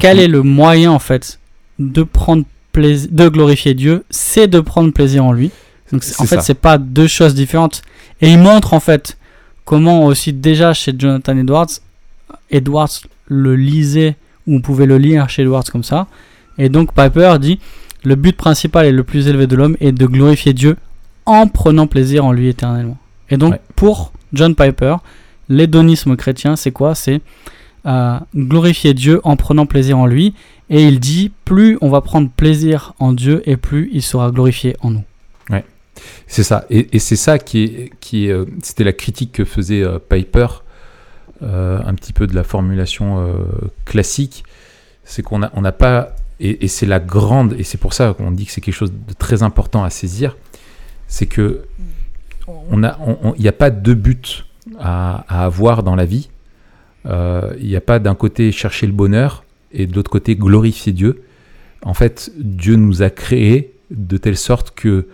[0.00, 1.40] Quel est le moyen en fait
[1.78, 5.50] de prendre plaisir, de glorifier Dieu, c'est de prendre plaisir en lui.
[5.92, 7.82] Donc en fait, c'est pas deux choses différentes.
[8.20, 9.18] Et il montre en fait
[9.64, 11.68] comment aussi déjà chez Jonathan Edwards,
[12.50, 12.90] Edwards
[13.26, 16.06] le lisait ou on pouvait le lire chez Edwards comme ça.
[16.58, 17.60] Et donc Piper dit
[18.04, 20.76] le but principal et le plus élevé de l'homme est de glorifier Dieu
[21.26, 22.98] en prenant plaisir en lui éternellement.
[23.30, 23.60] Et donc Ouais.
[23.76, 24.96] pour John Piper,
[25.48, 26.94] l'hédonisme chrétien, c'est quoi?
[26.94, 27.20] C'est
[27.86, 30.34] euh, glorifier Dieu en prenant plaisir en lui.
[30.72, 34.74] Et il dit plus on va prendre plaisir en Dieu et plus il sera glorifié
[34.80, 35.04] en nous.
[36.26, 36.64] C'est ça.
[36.70, 37.92] Et, c'est ça qui est.
[38.00, 40.46] Qui euh, C'était la critique que faisait euh, Piper,
[41.42, 43.36] euh, un petit peu de la formulation
[43.84, 44.42] classique.
[45.04, 46.16] C'est qu'on n'a on n'a pas.
[46.40, 47.52] Et, c'est la grande.
[47.58, 50.36] Et c'est pour ça qu'on dit que c'est quelque chose de très important à saisir.
[51.06, 51.62] C'est que.
[52.72, 54.44] N'y a, on- on- a pas deux buts
[54.80, 56.30] à, à avoir dans la vie.
[57.04, 61.22] Il n'y a pas d'un côté chercher le bonheur et de l'autre côté glorifier Dieu.
[61.82, 65.06] En fait, Dieu nous a créés de telle sorte que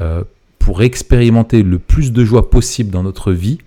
[0.00, 0.24] euh,
[0.58, 3.58] pour expérimenter le plus de joie possible dans notre vie,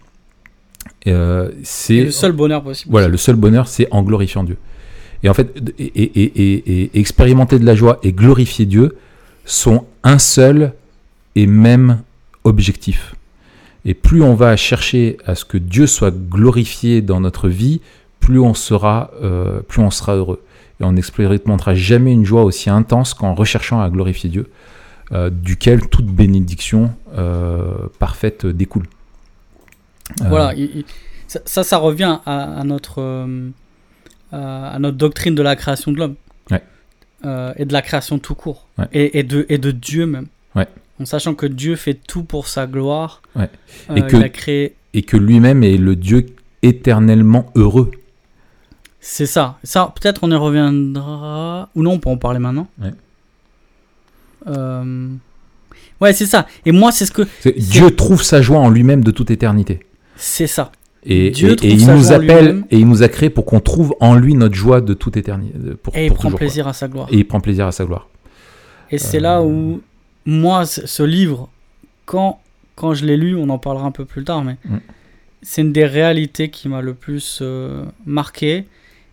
[1.07, 2.91] euh, C'est le seul bonheur possible.
[2.91, 4.57] voilà le seul bonheur, c'est en glorifiant Dieu.
[5.23, 8.95] Et en fait, et- et- et expérimenter de la joie et glorifier Dieu
[9.45, 10.73] sont un seul
[11.35, 12.01] et même
[12.43, 13.15] objectif.
[13.85, 17.81] Et plus on va chercher à ce que Dieu soit glorifié dans notre vie,
[18.19, 20.41] plus on sera, euh, plus on sera heureux.
[20.79, 24.49] Et on n'expérimentera jamais une joie aussi intense qu'en recherchant à glorifier Dieu,
[25.11, 28.85] euh, duquel toute bénédiction euh, parfaite découle.
[30.27, 30.85] Voilà, il- il-
[31.27, 33.27] ça, ça, ça revient à, à notre,
[34.31, 36.15] à notre doctrine de la création de l'homme.
[36.51, 36.61] Ouais.
[37.57, 38.67] Et de la création tout court.
[38.77, 38.85] Ouais.
[38.93, 40.27] Et, et de, et de Dieu même.
[40.55, 40.67] Ouais.
[41.01, 43.21] En sachant que Dieu fait tout pour sa gloire.
[43.35, 43.49] Ouais.
[43.89, 44.75] Euh, Et que- Il a créé.
[44.93, 46.27] et que lui-même est le Dieu
[46.61, 47.91] éternellement heureux.
[49.09, 49.57] C'est ça.
[49.63, 51.69] Ça, peut-être on y reviendra.
[51.75, 52.67] Ou non, on peut en parler maintenant.
[52.81, 52.91] Ouais.
[54.47, 55.07] Euh,
[55.99, 56.45] Ouais, c'est ça.
[56.63, 57.23] Et moi, c'est ce que.
[57.57, 59.79] Dieu trouve sa joie en lui-même de toute éternité.
[60.15, 60.71] C'est ça.
[61.03, 63.61] Et, Dieu et- et trouve il nous appelle et il nous a créé pour qu'on
[63.61, 65.55] trouve en lui notre joie de toute éternité.
[65.81, 66.45] Pour, Et il pour prend toujours, quoi.
[66.45, 67.07] plaisir à sa gloire.
[67.11, 68.07] Et il prend plaisir à sa gloire.
[68.91, 69.81] Et c'est Euh, là où,
[70.25, 71.49] moi, ce ce livre,
[72.05, 72.39] quand,
[72.75, 74.77] quand je l'ai lu, on en parlera un peu plus tard, mais Mm.
[75.41, 78.65] c'est une des réalités qui m'a le plus euh, marqué.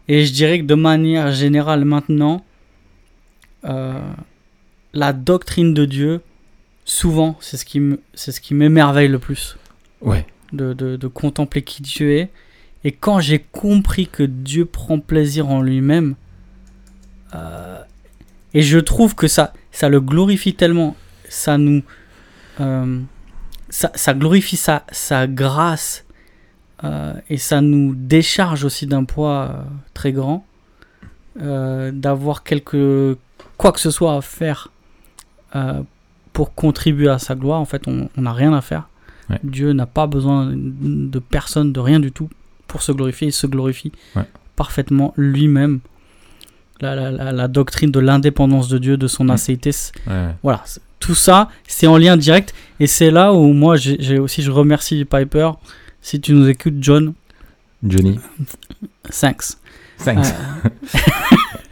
[0.09, 2.45] Et je dirais que de manière générale, maintenant,
[3.65, 3.99] euh,
[4.93, 6.21] la doctrine de Dieu,
[6.85, 9.57] souvent, c'est ce qui me- c'est ce qui m'émerveille le plus.
[10.01, 10.27] Ouais.
[10.53, 12.31] De, de- de contempler qui Dieu est.
[12.85, 16.15] Et quand j'ai compris que Dieu prend plaisir en lui-même,
[17.35, 17.81] euh,
[18.53, 20.95] et je trouve que ça, ça le glorifie tellement,
[21.29, 21.83] ça nous,
[22.61, 23.01] euh,
[23.71, 26.04] ça, ça glorifie sa, sa grâce
[27.31, 29.63] et ça nous décharge aussi d'un poids euh,
[29.95, 30.45] très grand,
[31.41, 33.17] euh, d'avoir quelque
[33.57, 34.69] quoi que ce soit à faire
[35.57, 35.83] euh,
[36.33, 37.61] pour contribuer à sa gloire.
[37.61, 38.89] En fait, on n'a rien à faire.
[39.31, 39.39] Ouais.
[39.43, 42.29] Dieu n'a pas besoin de personne, de rien du tout
[42.67, 43.29] pour se glorifier.
[43.29, 44.25] Il se glorifie Ouais.
[44.57, 45.81] parfaitement lui-même.
[46.81, 49.71] La, la- la- la doctrine de l'indépendance de Dieu, de son acéité,
[50.09, 50.35] Ouais.
[50.43, 50.65] voilà,
[50.99, 52.53] tout ça, c'est en lien direct.
[52.81, 55.51] Et c'est là où moi, j'ai aussi, je remercie Piper.
[56.05, 57.15] Si tu nous écoutes, John,
[57.83, 58.19] Johnny.
[59.11, 59.57] thanks.
[60.05, 60.27] Thanks.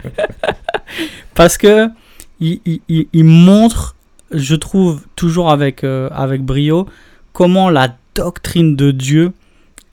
[0.05, 0.09] Euh,
[1.35, 1.89] Parce que
[2.41, 3.95] il, il- il- il montre,
[4.31, 6.87] je trouve, toujours avec, euh, avec brio,
[7.33, 9.33] comment la doctrine de Dieu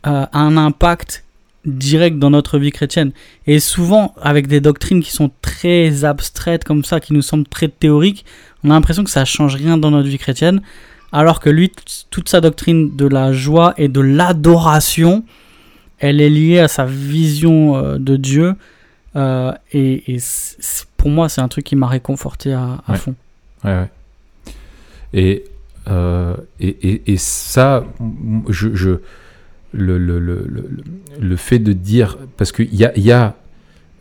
[0.07, 1.25] euh, a un impact
[1.65, 3.11] direct dans notre vie chrétienne.
[3.45, 7.67] Et souvent, avec des doctrines qui sont très abstraites comme ça, qui nous semblent très
[7.67, 8.25] théoriques,
[8.63, 10.61] on a l'impression que ça change rien dans notre vie chrétienne.
[11.11, 11.71] Alors que lui,
[12.09, 15.23] toute sa doctrine de la joie et de l'adoration,
[15.97, 18.53] elle est liée à sa vision euh, de Dieu.
[19.15, 20.17] Euh, et
[20.97, 22.97] pour moi, c'est un truc qui m'a réconforté à, à Ouais.
[22.97, 23.15] fond.
[23.63, 23.89] Ouais, ouais.
[25.13, 25.43] Et,
[25.89, 27.83] euh, et, et, et ça,
[28.47, 28.89] je, je,
[29.71, 30.69] le, le, le, le,
[31.19, 32.17] le fait de dire.
[32.37, 32.97] Parce qu'il y a.
[32.97, 33.35] Y a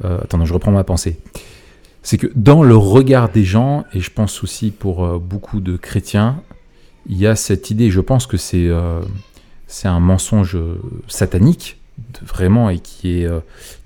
[0.05, 1.19] euh, attends, je reprends ma pensée.
[2.03, 6.41] C'est que dans le regard des gens, et je pense aussi pour beaucoup de chrétiens,
[7.09, 8.67] il y a cette idée, je pense que c'est.
[8.69, 9.01] euh,
[9.85, 13.41] un mensonge euh, satanique, de- vraiment, et qui, est, euh,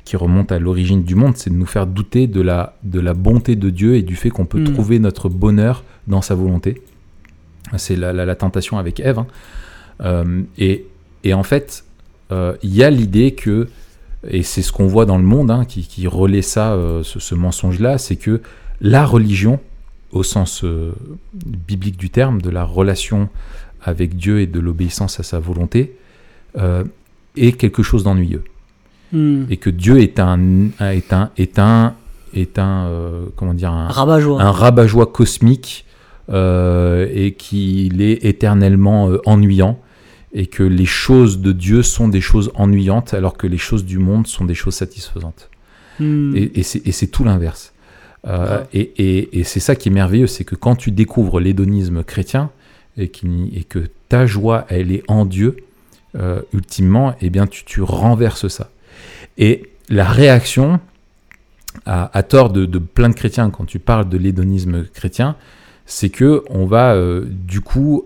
[0.05, 3.15] qui remonte à l'origine du monde, c'est de nous faire douter de la, de la
[3.15, 4.73] bonté de Dieu et du fait qu'on peut Mm.
[4.75, 6.83] trouver notre bonheur dans sa volonté.
[7.77, 9.19] C'est la, la- la tentation avec Ève.
[9.19, 9.27] hein.
[10.03, 10.87] Euh, et,
[11.25, 11.85] et en fait,
[12.31, 13.69] il y a l'idée que,
[14.27, 17.35] et c'est ce qu'on voit dans le monde, hein, qui, qui relaie ça, ce, ce
[17.35, 18.41] mensonge-là, c'est que
[18.81, 19.61] la religion,
[20.13, 20.93] au sens euh,
[21.35, 23.29] biblique du terme, de la relation
[23.83, 25.97] avec Dieu et de l'obéissance à sa volonté,
[26.57, 26.85] euh,
[27.37, 28.45] est quelque chose d'ennuyeux.
[29.13, 29.45] Hmm.
[29.51, 31.95] Et que Dieu est un, est un, est un,
[32.35, 34.41] est un, euh, comment dire, un, Rabat-joie.
[34.41, 35.87] un rabat-joie cosmique
[36.29, 39.79] et qu'il est éternellement ennuyant
[40.33, 43.99] et que les choses de Dieu sont des choses ennuyantes alors que les choses du
[43.99, 45.51] monde sont des choses satisfaisantes.
[45.99, 46.33] Hmm.
[46.35, 47.72] Et c'est tout l'inverse.
[48.27, 48.67] Euh, Ah.
[48.73, 52.51] et et- et c'est ça qui est merveilleux, c'est que quand tu découvres l'hédonisme chrétien
[52.97, 55.57] et, que ta joie, elle est en Dieu,
[56.17, 58.71] euh, ultimement, eh bien, tu, tu renverses ça.
[59.39, 60.79] Et la réaction,
[61.87, 65.37] à, à tort de, de plein de chrétiens, quand tu parles de l'hédonisme chrétien,
[65.87, 68.05] c'est que on va euh, du coup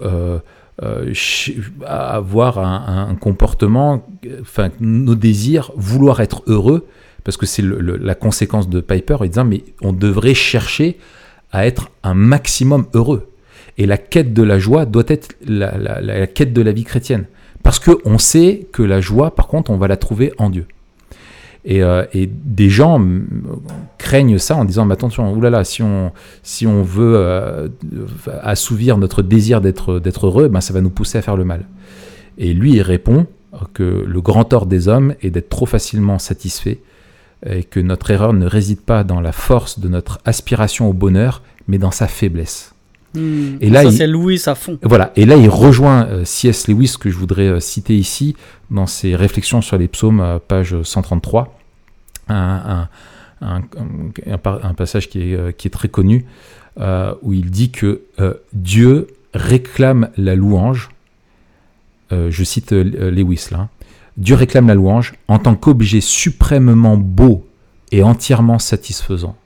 [1.85, 4.07] avoir un, un comportement,
[4.41, 6.87] enfin nos désirs, vouloir être heureux,
[7.27, 10.97] parce que c'est la conséquence de Piper, en disant mais on devrait chercher
[11.51, 13.33] à être un maximum heureux.
[13.79, 17.25] Et la quête de la joie doit être la, quête de la vie chrétienne.
[17.65, 20.67] Parce qu'on sait que la joie, par contre, on va la trouver en Dieu.
[21.65, 23.05] Et, euh, des gens
[23.99, 26.13] craignent ça en disant, mais attention, oulala, si on,
[26.45, 27.67] si on veut euh,
[28.41, 31.67] assouvir notre désir d'être d'être heureux, ben ça va nous pousser à faire le mal.
[32.39, 33.27] Et lui, il répond
[33.75, 36.79] que le grand tort des hommes est d'être trop facilement satisfait
[37.49, 41.43] et que notre erreur ne réside pas dans la force de notre aspiration au bonheur,
[41.69, 42.73] mais dans sa faiblesse.
[43.15, 43.57] Hmm.
[43.61, 44.79] Et là, ça, il- c'est Louis à fond.
[44.83, 46.69] Voilà, et là il rejoint euh, C.S.
[46.69, 48.37] Lewis que je voudrais euh, citer ici
[48.71, 51.57] dans ses réflexions sur les psaumes, à page 133,
[52.29, 52.89] un, un-
[53.47, 53.63] un-
[54.27, 56.25] un par- un passage qui est, euh, qui est très connu,
[56.81, 60.89] euh, où il dit que euh, Dieu réclame la louange,
[62.13, 63.69] euh, je cite euh, Lewis là, hein.
[64.17, 67.47] Dieu réclame la louange en tant qu'objet suprêmement beau
[67.93, 69.37] et entièrement satisfaisant.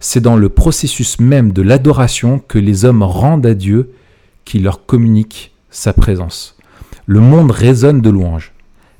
[0.00, 3.90] C'est dans le processus même de l'adoration que les hommes rendent à Dieu
[4.44, 6.56] qui leur communique sa présence.
[7.06, 8.52] Le monde résonne de louanges.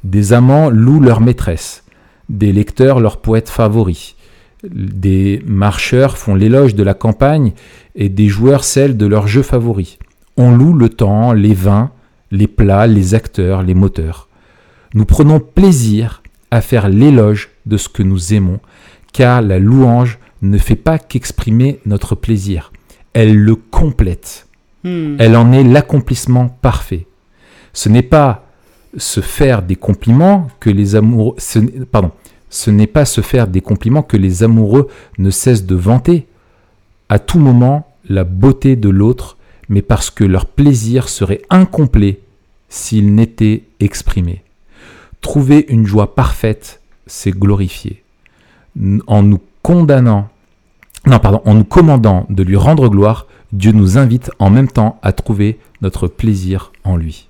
[0.03, 1.85] Des amants louent leur maîtresse,
[2.29, 4.17] des lecteurs leurs poètes favoris,
[4.65, 7.53] des marcheurs font l'éloge de la campagne
[7.95, 9.99] et des joueurs celle de leurs jeux favoris.
[10.37, 11.91] On loue le temps, les vins,
[12.31, 14.28] les plats, les acteurs, les moteurs.
[14.95, 18.61] Nous prenons plaisir à faire l'éloge de ce que nous aimons,
[19.13, 22.73] car la louange ne fait pas qu'exprimer notre plaisir,
[23.13, 24.47] elle le complète.
[24.85, 25.17] Hmm.
[25.19, 27.07] Elle en est l'accomplissement parfait.
[27.73, 28.47] Ce n'est pas
[28.97, 31.35] se faire des compliments que les amoureux.
[31.39, 32.13] Ce pardon.
[32.51, 36.27] Ce n'est pas se faire des compliments que les amoureux ne cessent de vanter
[37.11, 39.37] à tout moment la beauté de l'autre,
[39.69, 42.21] mais parce que leur plaisir serait incomplet
[42.71, 44.43] s'il n'était exprimé.
[45.21, 48.03] Trouver une joie parfaite, c'est glorifier.
[49.07, 50.29] En nous commandant
[52.29, 56.97] de lui rendre gloire, Dieu nous invite en même temps à trouver notre plaisir en
[56.97, 57.29] lui.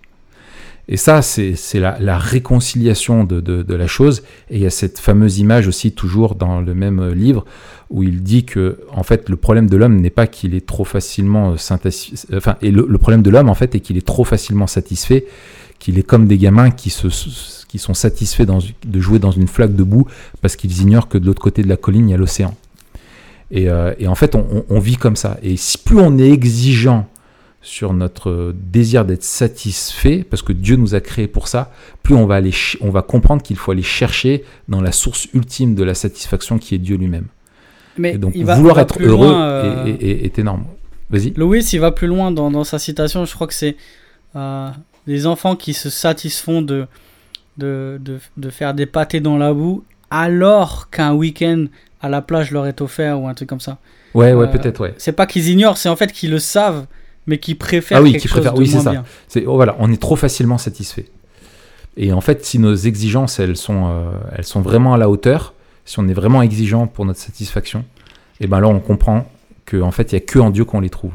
[0.90, 4.22] Et ça, c'est la, réconciliation de, la chose.
[4.48, 7.44] Et il y a cette fameuse image aussi, toujours dans le même livre,
[7.90, 10.84] où il dit que, en fait, le problème de l'homme n'est pas qu'il est trop
[10.84, 15.26] facilement euh, le, le problème de l'homme, en fait, est qu'il est trop facilement satisfait,
[15.78, 17.06] qu'il est comme des gamins qui, se,
[17.68, 20.06] qui sont satisfaits dans- de jouer dans une flaque de boue
[20.40, 22.54] parce qu'ils ignorent que de l'autre côté de la colline, il y a l'océan.
[23.50, 25.38] Et, euh, et en fait, on, on- on vit comme ça.
[25.42, 27.06] Et si plus on est exigeant
[27.62, 32.24] sur notre désir d'être satisfait, parce que Dieu nous a créés pour ça, plus on
[32.26, 35.82] va, aller ch- on va comprendre qu'il faut aller chercher dans la source ultime de
[35.84, 37.26] la satisfaction qui est Dieu lui-même.
[37.98, 40.38] Mais Et donc il va- vouloir il va être heureux loin, euh, est, est- est
[40.38, 40.64] énorme.
[41.10, 41.32] Vas-y.
[41.36, 43.24] Louis, il va plus loin dans, dans sa citation.
[43.24, 43.76] Je crois que c'est
[44.36, 44.70] euh,
[45.08, 46.86] les enfants qui se satisfont de,
[47.56, 51.64] de, de, de faire des pâtés dans la boue alors qu'un week-end
[52.00, 53.78] à la plage leur est offert ou un truc comme ça.
[54.14, 54.94] Ouais, ouais, euh, peut-être, ouais.
[54.98, 56.86] C'est pas qu'ils ignorent, c'est en fait qu'ils le savent,
[57.26, 59.02] mais qu'ils préfèrent Ah oui, qu'ils préfèrent- oui, c'est ça.
[59.26, 61.06] C'est, oh, voilà, on est trop facilement satisfait.
[61.96, 65.54] Et en fait, si nos exigences, elles sont, euh, elles sont vraiment à la hauteur,
[65.84, 67.84] si on est vraiment exigeant pour notre satisfaction,
[68.40, 69.26] et ben là, on comprend
[69.66, 71.12] qu'en fait, il n'y a que en Dieu qu'on les trouve.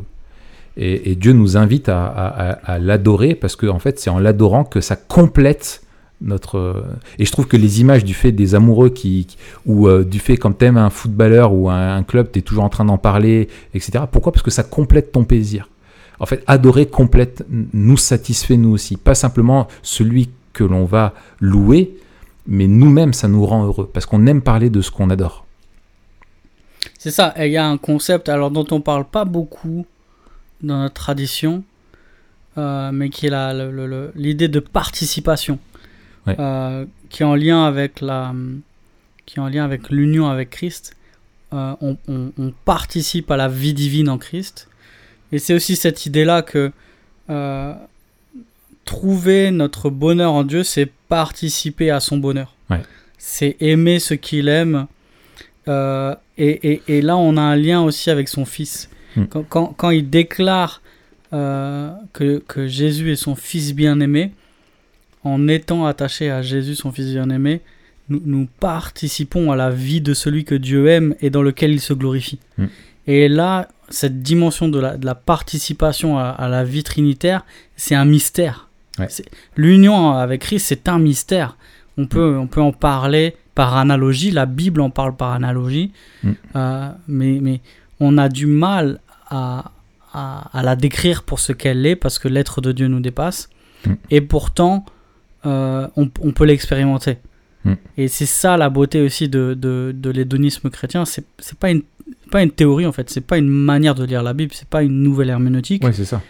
[0.77, 4.95] Et, Dieu nous invite à, l'adorer parce que en fait, c'est en l'adorant que ça
[4.95, 5.83] complète
[6.21, 6.85] notre.
[7.19, 9.27] Et je trouve que les images du fait des amoureux qui,
[9.65, 12.69] ou euh, du fait quand t'aimes un footballeur ou un, un club, t'es toujours en
[12.69, 14.05] train d'en parler, etc.
[14.11, 14.31] Pourquoi?
[14.31, 15.69] Parce que ça complète ton plaisir.
[16.19, 18.97] en fait, adorer complète nous satisfait nous aussi.
[18.97, 21.97] Pas simplement celui que l'on va louer,
[22.47, 25.45] mais nous-mêmes, ça nous rend heureux, parce qu'on aime parler de ce qu'on adore.
[26.97, 29.85] C'est ça, et il y a un concept alors dont on parle pas beaucoup
[30.63, 31.63] dans notre tradition,
[32.57, 33.33] euh, mais qui est
[34.15, 35.59] l'idée de participation,
[36.25, 36.35] Ouais.
[36.39, 38.33] euh, qui est en lien avec la,
[39.25, 40.95] qui est en lien avec l'union avec Christ.
[41.53, 44.67] Euh, on, on- on participe à la vie divine en Christ,
[45.31, 46.71] et c'est aussi cette idée-là que
[48.85, 52.53] trouver notre bonheur en Dieu, c'est participer à son bonheur.
[52.69, 52.81] Ouais.
[53.17, 54.87] C'est aimer ce qu'il aime.
[55.67, 58.89] Et, et- et là, on a un lien aussi avec son fils.
[59.15, 59.25] Hmm.
[59.29, 60.81] Quand, quand- quand il déclare
[61.33, 64.31] euh, que, que Jésus est son fils bien-aimé,
[65.23, 67.61] en étant attaché à Jésus, son fils bien-aimé,
[68.09, 71.79] nous, nous participons à la vie de celui que Dieu aime et dans lequel il
[71.81, 72.39] se glorifie.
[72.57, 72.65] Hmm.
[73.07, 77.45] Et là, cette dimension de la, de la participation à, à la vie trinitaire,
[77.75, 78.69] c'est un mystère.
[78.99, 79.07] Ouais.
[79.57, 81.57] L'union avec Christ, c'est un mystère.
[81.97, 85.91] On peut, on peut en parler par analogie, la Bible en parle par analogie,
[86.23, 86.31] Mm.
[86.55, 87.59] Euh, mais, mais
[88.05, 89.71] on a du mal à,
[90.13, 93.49] à, à la décrire pour ce qu'elle est, parce que l'être de Dieu nous dépasse,
[93.85, 93.93] Mm.
[94.11, 94.85] et pourtant,
[95.45, 97.17] euh, on, on peut l'expérimenter.
[97.65, 97.73] Mm.
[97.97, 101.81] Et c'est ça la beauté aussi de, de, de l'hédonisme chrétien, c'est c'est pas une,
[102.31, 104.83] pas une théorie en fait, c'est pas une manière de lire la Bible, c'est pas
[104.83, 106.21] une nouvelle herméneutique, Ouais, c'est ça.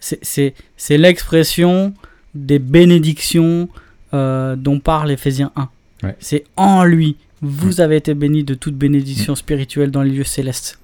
[0.00, 1.94] c'est- c'est c'est l'expression
[2.34, 3.68] des bénédictions
[4.14, 5.68] euh, dont parle Éphésiens 1.
[6.02, 6.16] Ouais.
[6.18, 10.78] C'est en lui, vous avez été bénis de toute bénédiction spirituelle dans les lieux célestes.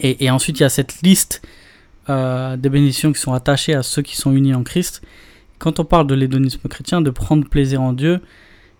[0.00, 1.42] Et, et ensuite, il y a cette liste
[2.08, 5.02] euh, des bénédictions qui sont attachées à ceux qui sont unis en Christ.
[5.58, 8.20] Quand on parle de l'hédonisme chrétien, de prendre plaisir en Dieu,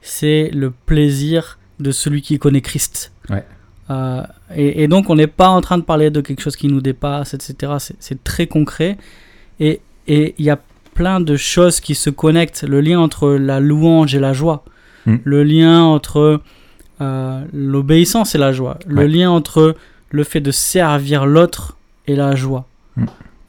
[0.00, 3.12] c'est le plaisir de celui qui connaît Christ.
[3.28, 3.44] Ouais.
[3.90, 4.22] Euh,
[4.54, 6.80] et, et donc, on n'est pas en train de parler de quelque chose qui nous
[6.80, 7.74] dépasse, etc.
[8.00, 8.96] C'est- très concret.
[9.58, 10.58] Et il y a
[10.94, 12.62] plein de choses qui se connectent.
[12.62, 14.64] Le lien entre la louange et la joie.
[15.06, 15.16] Mm.
[15.24, 16.40] Le lien entre
[17.00, 18.78] euh, l'obéissance et la joie.
[18.86, 19.76] Le lien entre
[20.10, 22.66] le fait de servir l'autre et la joie.
[22.96, 23.04] Mm.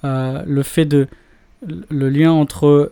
[0.05, 1.07] Euh, le fait de.
[1.89, 2.91] Le lien entre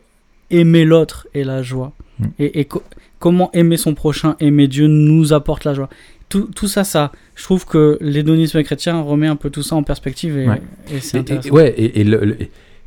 [0.52, 1.92] aimer l'autre et la joie.
[2.20, 2.26] Mm.
[2.40, 2.84] Et, et co-
[3.20, 5.90] comment aimer son prochain, aimer Dieu nous apporte la joie.
[6.30, 9.82] Tout, tout ça, ça, je trouve que l'hédonisme chrétien remet un peu tout ça en
[9.84, 10.62] perspective et, Ouais.
[10.92, 11.48] et c'est intéressant.
[11.50, 12.38] et- ouais, et, et le- le-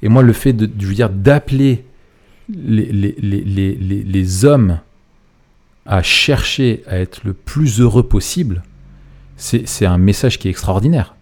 [0.02, 1.84] et moi, le fait de, je veux dire, d'appeler
[2.48, 4.78] les, les, les, les- les hommes
[5.86, 8.62] à chercher à être le plus heureux possible,
[9.42, 11.14] c'est un message qui est extraordinaire.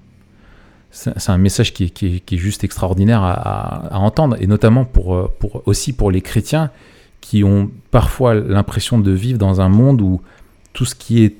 [0.90, 6.10] C'est un message qui est, juste extraordinaire à, entendre, et notamment euh, pour, aussi pour
[6.10, 6.70] les chrétiens
[7.20, 10.20] qui ont parfois l'impression de vivre dans un monde où
[10.72, 11.36] tout ce qui est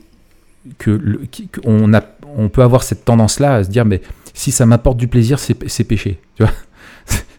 [0.79, 1.21] que
[1.65, 2.03] on, a,
[2.37, 4.03] on peut avoir cette tendance-là à se dire mais
[4.35, 6.53] si ça m'apporte du plaisir, c'est c'est péché, tu vois,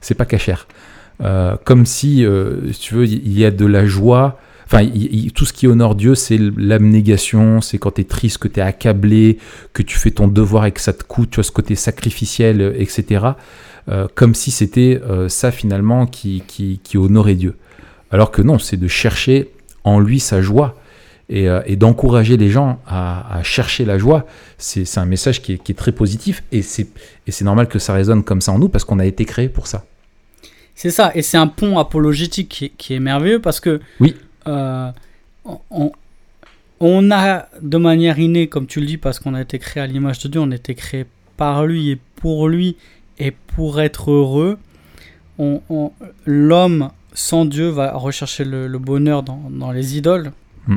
[0.01, 0.67] c'est pas cachère.
[1.21, 4.39] Euh, comme si, euh, si tu veux, il y a de la joie.
[4.73, 6.37] Enfin, il- il- tout ce qui honore Dieu, c'est
[6.85, 9.37] l'abnégation, c'est quand tu es triste, que tu es accablé,
[9.73, 12.61] que tu fais ton devoir et que ça te coûte, tu vois, ce côté sacrificiel,
[12.61, 13.25] euh, etc.
[13.89, 17.55] Euh, comme si c'était euh, ça finalement qui, qui, qui honorait Dieu.
[18.11, 19.49] Alors que non, c'est de chercher
[19.83, 20.77] en lui sa joie
[21.29, 24.25] et, euh, et d'encourager les gens à, à chercher la joie.
[24.57, 26.87] C'est un message qui est, qui est très positif et c'est
[27.27, 29.49] et c'est normal que ça résonne comme ça en nous parce qu'on a été créé
[29.49, 29.85] pour ça.
[30.75, 34.15] C'est ça, et c'est un pont apologétique qui est, qui est merveilleux parce que Oui.
[34.47, 34.91] Euh,
[36.79, 39.87] on, a de manière innée, comme tu le dis, parce qu'on a été créé à
[39.87, 41.05] l'image de Dieu, on a été créé
[41.37, 42.75] par lui et pour lui
[43.19, 44.57] et pour être heureux.
[45.37, 45.91] On- on-
[46.25, 50.31] L'homme sans Dieu va rechercher le, le bonheur dans, dans les idoles.
[50.67, 50.75] Mm.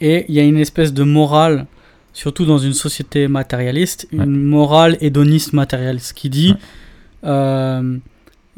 [0.00, 1.66] Et il y a une espèce de morale,
[2.12, 7.28] surtout dans une société matérialiste, une morale hédoniste matérialiste qui dit Ouais.
[7.28, 7.98] euh,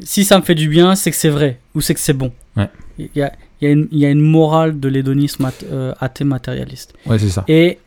[0.01, 2.31] si ça me fait du bien, c'est que c'est vrai ou c'est que c'est bon.
[2.57, 2.69] Ouais.
[2.97, 5.93] Il y a, il y a une- il y a une morale de l'hédonisme euh,
[5.99, 6.93] athée matérialiste.
[7.05, 7.43] Ouais, c'est ça.
[7.47, 7.79] Et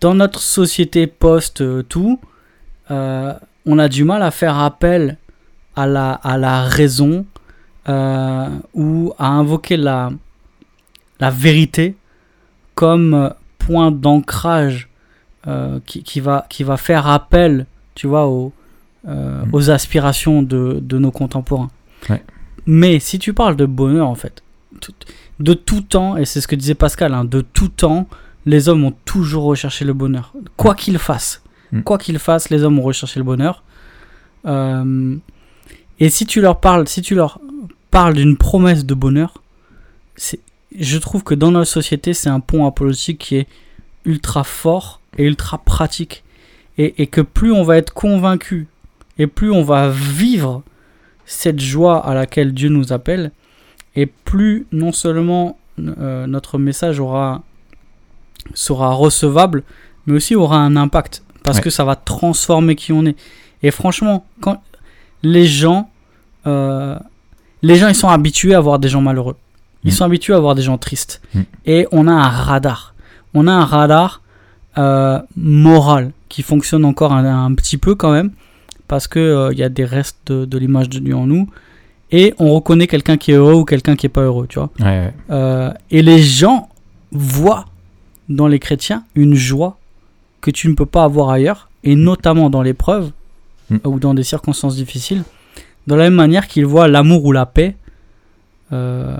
[0.00, 2.18] dans notre société post-tout,
[2.90, 3.32] euh,
[3.66, 5.16] on a du mal à faire appel
[5.74, 7.26] à la, à la raison
[7.88, 10.10] euh, ou à invoquer la,
[11.20, 11.94] la vérité
[12.74, 14.88] comme euh, point d'ancrage
[15.46, 18.52] euh, qui, qui, va, qui va faire appel, tu vois, aux,
[19.08, 19.50] euh, Mm.
[19.52, 21.70] aux aspirations de, de nos contemporains.
[22.10, 22.22] Ouais.
[22.66, 24.42] Mais si tu parles de bonheur, en fait,
[24.76, 24.92] tout-
[25.40, 28.08] de tout temps, et c'est ce que disait Pascal, hein, de tout temps,
[28.44, 30.32] les hommes ont toujours recherché le bonheur.
[30.56, 31.42] Quoi qu'ils fassent.
[31.72, 31.82] Mm.
[31.82, 33.62] Quoi qu'ils fassent, les hommes ont recherché le bonheur.
[34.46, 35.16] Euh,
[35.98, 37.40] et si tu leur parles, si tu leur
[37.90, 39.42] parles d'une promesse de bonheur,
[40.14, 40.40] c'est,
[40.78, 43.46] je trouve que dans notre société, c'est un pont apologetique qui est
[44.04, 46.22] ultra fort et ultra pratique.
[46.78, 48.68] Et, et que plus on va être convaincu
[49.18, 50.62] et plus on va vivre
[51.24, 53.32] cette joie à laquelle Dieu nous appelle,
[53.96, 57.42] et plus non seulement euh, notre message aura,
[58.54, 59.62] sera recevable,
[60.06, 61.64] mais aussi aura un impact, parce Ouais.
[61.64, 63.16] que ça va transformer qui on est.
[63.62, 64.62] Et franchement, quand
[65.22, 65.90] les gens,
[66.46, 66.98] euh,
[67.62, 69.36] les gens, ils sont habitués à voir des gens malheureux.
[69.84, 69.94] Ils Mm.
[69.96, 71.20] sont habitués à voir des gens tristes.
[71.34, 71.40] Mm.
[71.66, 72.94] Et on a un radar.
[73.34, 74.22] On a un radar
[74.78, 78.30] euh, moral qui fonctionne encore un, un petit peu quand même,
[78.88, 81.48] parce que euh, il y a des restes de, de l'image de Dieu en nous.
[82.12, 84.70] Et on reconnaît quelqu'un qui est heureux ou quelqu'un qui est pas heureux, tu vois.
[84.80, 85.14] Ouais, ouais.
[85.30, 86.68] Euh, et les gens
[87.12, 87.64] voient
[88.28, 89.76] dans les chrétiens une joie
[90.40, 93.10] que tu ne peux pas avoir ailleurs, et notamment dans l'épreuve
[93.68, 93.76] Mm.
[93.84, 95.24] ou dans des circonstances difficiles,
[95.88, 97.74] de la même manière qu'ils voient l'amour ou la paix
[98.72, 99.16] euh,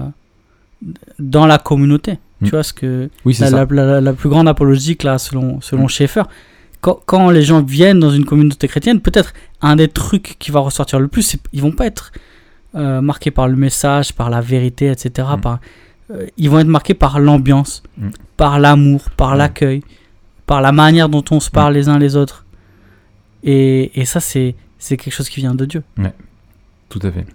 [1.18, 2.18] dans la communauté.
[2.40, 2.44] Mm.
[2.44, 3.64] Tu vois ce que Oui, la, ça.
[3.68, 6.22] la- la- la plus grande apologique là, selon selon Schaeffer.
[6.80, 9.32] Quand, quand les gens viennent dans une communauté chrétienne, peut-être
[9.62, 12.12] un des trucs qui va ressortir le plus, c'est ils vont pas être
[12.76, 15.28] euh, marqués par le message, par la vérité, etc.
[15.36, 15.40] Mm.
[15.40, 15.58] Par,
[16.10, 18.08] euh, ils vont être marqués par l'ambiance, Mm.
[18.36, 19.38] par l'amour, par Mm.
[19.38, 19.82] l'accueil,
[20.46, 22.44] par la manière dont on se parle les uns les autres.
[23.42, 24.54] Et, et ça, c'est
[24.88, 25.82] quelque chose qui vient de Dieu.
[26.88, 27.26] Tout à fait.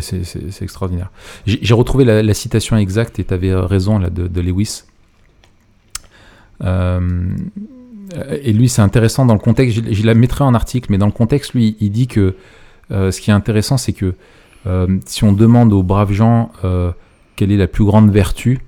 [0.00, 1.10] C'est, extraordinaire.
[1.46, 4.82] J'ai, retrouvé la, la citation exacte et tu avais raison là, de, de Lewis.
[6.62, 7.30] Euh,
[8.42, 9.76] et lui, c'est intéressant dans le contexte.
[9.84, 12.36] Je, je la mettrai en article, mais dans le contexte, lui, il dit que
[12.90, 14.12] euh, ce qui est intéressant, c'est que euh,
[15.06, 16.92] si on demande aux braves gens euh,
[17.36, 18.60] quelle est la plus grande vertu,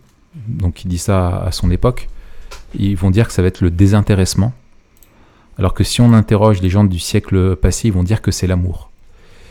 [0.46, 2.08] donc il dit ça à, son époque,
[2.78, 4.52] ils vont dire que ça va être le désintéressement.
[5.58, 8.46] Alors que si on interroge les gens du siècle passé, ils vont dire que c'est
[8.46, 8.90] l'amour.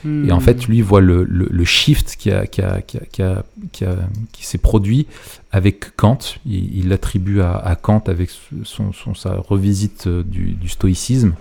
[0.05, 3.43] Et en fait, lui voit le, le, le shift qui, a, qui, a, qui, a,
[4.31, 5.07] qui, s'est produit
[5.51, 6.19] avec Kant.
[6.45, 8.29] Il l'attribue à, à Kant avec
[8.63, 11.33] son, son- sa revisite euh, du, du stoïcisme.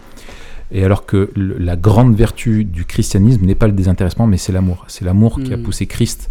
[0.70, 4.52] Et alors que le- la grande vertu du christianisme n'est pas le désintéressement, mais c'est
[4.52, 4.84] l'amour.
[4.88, 5.62] C'est l'amour qui a Mm.
[5.62, 6.30] poussé Christ,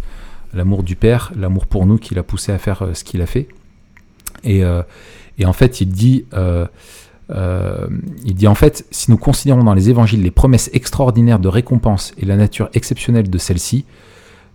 [0.54, 3.26] l'amour du Père, l'amour pour nous qui l'a poussé à faire euh, ce qu'il a
[3.26, 3.48] fait.
[4.44, 4.82] Et, euh,
[5.38, 6.66] et en fait, il dit, euh,
[7.30, 7.86] euh,
[8.24, 12.14] il dit en fait, si nous considérons dans les évangiles les promesses extraordinaires de récompense
[12.18, 13.84] et la nature exceptionnelle de celles-ci,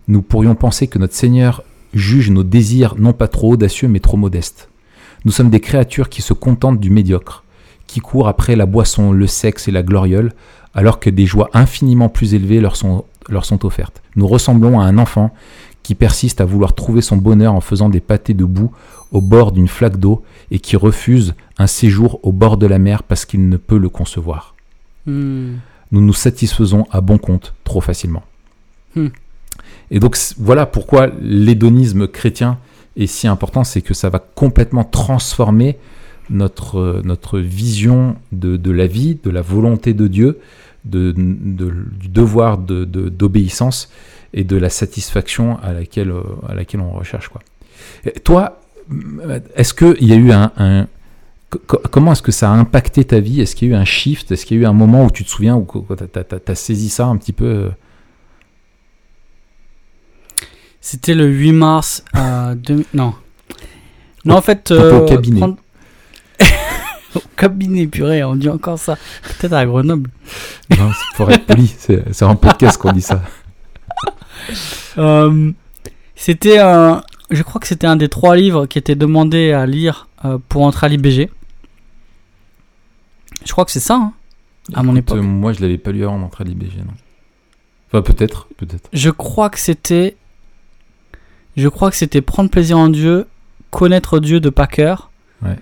[0.08, 1.62] nous pourrions penser que notre Seigneur
[1.92, 4.68] juge nos désirs non pas trop audacieux mais trop modestes.
[5.24, 7.43] Nous sommes des créatures qui se contentent du médiocre,
[7.86, 10.32] qui courent après la boisson, le sexe et la gloriole,
[10.74, 14.02] alors que des joies infiniment plus élevées leur sont, leur sont offertes.
[14.16, 15.32] Nous ressemblons à un enfant
[15.82, 18.72] qui persiste à vouloir trouver son bonheur en faisant des pâtés de boue
[19.12, 23.02] au bord d'une flaque d'eau et qui refuse un séjour au bord de la mer
[23.02, 24.54] parce qu'il ne peut le concevoir.
[25.06, 25.56] Hmm.
[25.92, 28.22] Nous nous satisfaisons à bon compte trop facilement.
[28.96, 29.08] Hmm.
[29.90, 32.58] Et donc voilà pourquoi l'hédonisme chrétien
[32.96, 35.78] est si important, c'est que ça va complètement transformer
[36.30, 40.38] notre, notre vision de, de la vie, de la volonté de Dieu,
[40.84, 43.90] de, de- du devoir de- de- d'obéissance
[44.32, 47.28] et de la satisfaction à laquelle, euh, à laquelle on recherche.
[47.28, 47.40] Quoi.
[48.04, 48.60] Et toi,
[49.54, 50.50] est-ce qu'il y a eu un...
[50.56, 50.86] un-
[51.50, 53.40] co- co- comment est-ce que ça a impacté ta vie?
[53.40, 54.30] Est-ce qu'il y a eu un shift?
[54.32, 55.66] Est-ce qu'il y a eu un moment où tu te souviens où
[55.96, 57.68] tu as, saisi ça un petit peu euh,
[60.80, 63.14] C'était le 8 mars euh, 2000 Non.
[64.26, 64.70] Non, en fait.
[64.70, 65.38] au euh, cabinet.
[65.40, 65.56] prendre-
[67.16, 68.96] au cabinet, purée, on dit encore ça.
[69.22, 70.10] Peut-être à Grenoble.
[70.76, 73.22] Non, c'est pour être poli, c'est en podcast qu'on dit ça.
[74.96, 75.50] Euh,
[76.14, 77.02] c'était un.
[77.30, 80.62] Je crois que c'était un des trois livres qui était demandé à lire euh, pour
[80.62, 81.30] entrer à l'IBG.
[83.44, 84.12] Je crois que c'est ça, hein,
[84.72, 85.20] à mon époque.
[85.20, 86.92] moi, je l'avais pas lu avant d'entrer à l'IBG, non.
[87.88, 88.88] Enfin, peut-être, peut-être.
[88.92, 90.16] Je crois que c'était.
[91.56, 93.26] Je crois que c'était prendre plaisir en Dieu,
[93.70, 95.10] connaître Dieu de Packer.
[95.42, 95.58] Ouais.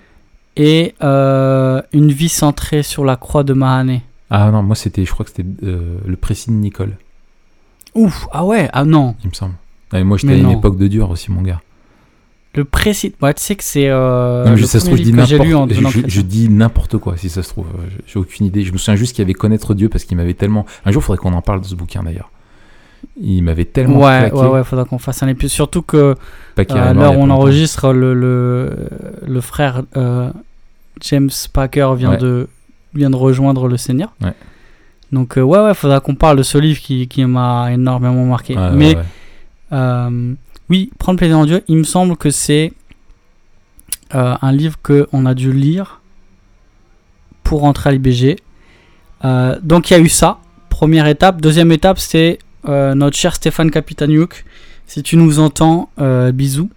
[0.55, 4.03] Et euh, une vie centrée sur la croix de Mahané.
[4.29, 6.97] Ah non, moi, c'était, je crois que c'était euh, le précis de Nicole,
[7.95, 9.15] Ouf, ah ouais, ah non.
[9.23, 9.53] il me semble.
[9.91, 10.57] Ah, moi, j'étais à une non.
[10.57, 11.61] époque de dur aussi, mon gars.
[12.55, 13.13] Le précis.
[13.21, 13.87] Ouais, tu sais que c'est.
[13.89, 15.39] Euh, Non, mais le ça se premier trouve, je dis
[15.69, 17.65] n'importe je, dis n'importe quoi, si ça se trouve.
[18.05, 18.63] J'ai aucune idée.
[18.63, 20.65] Je me souviens juste qu'il y avait Connaître Dieu parce qu'il m'avait tellement.
[20.85, 22.31] Un jour, il faudrait qu'on en parle de ce bouquin d'ailleurs.
[23.19, 24.35] Il m'avait tellement Ouais, claqué.
[24.35, 25.51] ouais, ouais, faudra qu'on fasse un épisode.
[25.51, 26.15] Surtout que
[26.57, 28.89] à l'heure où on enregistre, le, le,
[29.25, 30.29] le frère euh,
[31.01, 32.17] James Packer vient, Ouais.
[32.17, 32.47] de,
[32.93, 34.13] vient de rejoindre le Seigneur.
[34.21, 34.33] Ouais.
[35.11, 38.55] Donc, euh, ouais, ouais, faudra qu'on parle de ce livre qui, qui m'a énormément marqué.
[38.57, 38.97] Ouais, Mais
[39.71, 40.33] euh,
[40.69, 42.73] oui, prendre plaisir en Dieu, il me semble que c'est
[44.15, 46.01] euh, un livre qu'on a dû lire
[47.43, 48.37] pour rentrer à l'IBG.
[49.61, 50.39] Donc il y a eu ça,
[50.69, 51.41] première étape.
[51.41, 54.45] Deuxième étape, c'est notre cher Stéphane Capitaniuk.
[54.87, 56.69] Si tu nous entends, euh, bisous.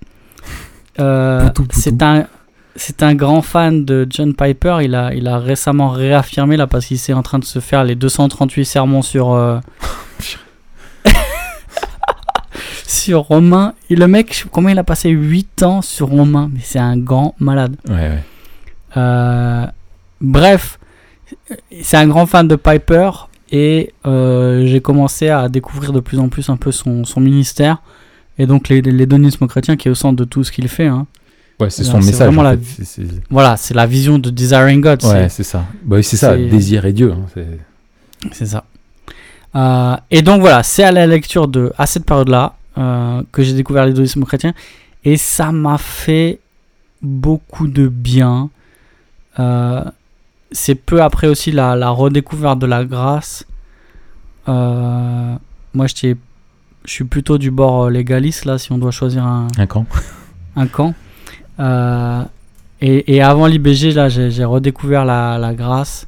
[0.99, 2.26] Euh, c'est un,
[2.76, 4.78] c'est un grand fan de John Piper.
[4.82, 7.84] Il a, il a récemment réaffirmé là parce qu'il est en train de se faire
[7.84, 9.32] les 238 sermons sur.
[9.32, 9.59] euh,
[12.87, 13.74] sur Romain.
[13.91, 16.49] Et le mec, combien il a passé 8 ans sur Romain?
[16.53, 17.76] Mais c'est un grand malade.
[17.89, 18.24] Ouais, ouais.
[18.97, 19.66] Euh,
[20.20, 20.78] bref,
[21.82, 23.11] c'est un grand fan de Piper
[23.51, 27.79] et euh, j'ai commencé à découvrir de plus en plus un peu son, son ministère
[28.39, 30.87] et donc l'hédonisme chrétien qui est au centre de tout ce qu'il fait.
[30.87, 31.07] hein.
[31.61, 32.27] Ouais, c'est son message.
[32.43, 32.57] la
[33.31, 35.03] Voilà, c'est la vision de Desiring God.
[35.05, 35.65] Ouais, c'est ça.
[35.85, 37.13] Bah, c'est ça, c'est- désir et Dieu.
[37.13, 37.59] hein, c'est-
[38.33, 38.65] C'est ça.
[39.55, 43.55] Euh, et donc voilà, c'est à la lecture de à cette période-là euh, que j'ai
[43.55, 44.53] découvert l'hédonisme chrétien
[45.05, 46.41] et ça m'a fait
[47.01, 48.51] beaucoup de bien.
[50.53, 53.47] C'est peu après aussi la, la redécouverte de la grâce.
[54.49, 55.35] Euh,
[55.75, 56.15] moi, je
[56.87, 59.87] suis plutôt du bord euh, légaliste là, si on doit choisir un, Un camp.
[60.57, 60.95] un camp.
[61.59, 62.23] Euh,
[62.81, 66.07] et, et avant l'IBG, là, j'ai redécouvert la, la grâce.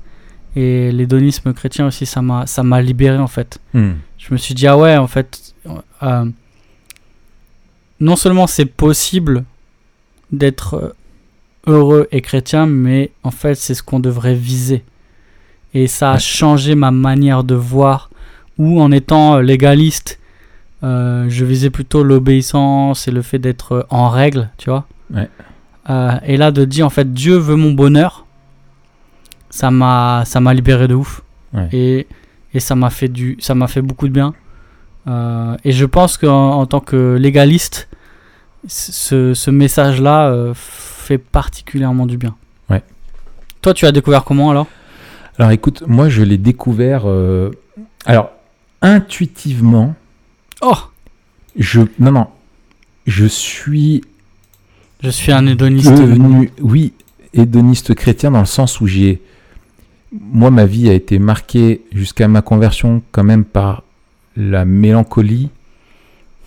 [0.56, 3.58] Et l'hédonisme chrétien aussi, ça m'a libéré en fait.
[3.74, 3.92] Hmm.
[4.16, 5.54] Je me suis dit, ah ouais, en fait,
[6.02, 6.24] euh,
[8.00, 9.44] non seulement c'est possible
[10.32, 10.94] d'être
[11.68, 14.82] heureux et chrétien, mais en fait, c'est ce qu'on devrait viser.
[15.74, 16.18] Et ça a Ouais.
[16.20, 18.10] changé ma manière de voir,
[18.58, 20.18] où en étant euh, légaliste,
[20.82, 24.86] euh, je visais plutôt l'obéissance et le fait d'être euh, en règle, tu vois.
[25.14, 25.28] Ouais.
[25.90, 28.26] Euh, et là, de dire, en fait, Dieu veut mon bonheur,
[29.50, 31.22] ça m'a ça m'a libéré de ouf.
[31.54, 31.68] Ouais.
[31.72, 32.06] Et,
[32.54, 34.34] et ça m'a fait, du, ça m'a fait beaucoup de bien.
[35.06, 37.88] Euh, et je pense qu'en en tant que légaliste,
[38.66, 40.30] ce, ce message-là
[41.08, 42.34] fait particulièrement du bien.
[42.70, 42.82] Ouais.
[43.62, 44.66] Toi, tu as découvert comment alors?
[45.38, 47.02] Alors écoute, moi je l'ai découvert.
[47.06, 47.50] euh,
[48.04, 48.30] Alors,
[48.82, 49.94] intuitivement,
[50.60, 50.74] Oh
[51.56, 51.80] je.
[51.98, 52.26] Non, non.
[53.06, 54.02] Je suis
[55.02, 55.90] Je suis un hédoniste.
[55.92, 56.92] devenu, oui,
[57.32, 59.20] hédoniste chrétien dans le sens où j'ai.
[60.12, 63.82] Moi, ma vie a été marquée jusqu'à ma conversion quand même par
[64.36, 65.48] la mélancolie.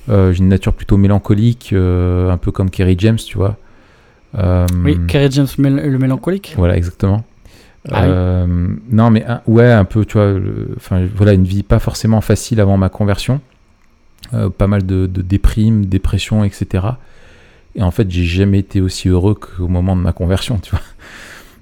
[0.10, 3.56] Euh, j'ai une nature plutôt mélancolique, euh, un peu comme Kerry James, tu vois.
[4.38, 6.54] Euh, Oui, Kerry James le mélancolique.
[6.58, 7.24] Voilà, exactement.
[7.90, 8.08] Ah oui.
[8.12, 10.36] Euh, non, mais ouais, un peu, tu vois,
[10.78, 13.42] enfin, voilà, une vie pas forcément facile avant ma conversion.
[14.34, 16.86] Euh, pas mal de, de déprimes, dépression, etc.
[17.76, 20.82] Et en fait, j'ai jamais été aussi heureux qu'au moment de ma conversion, tu vois.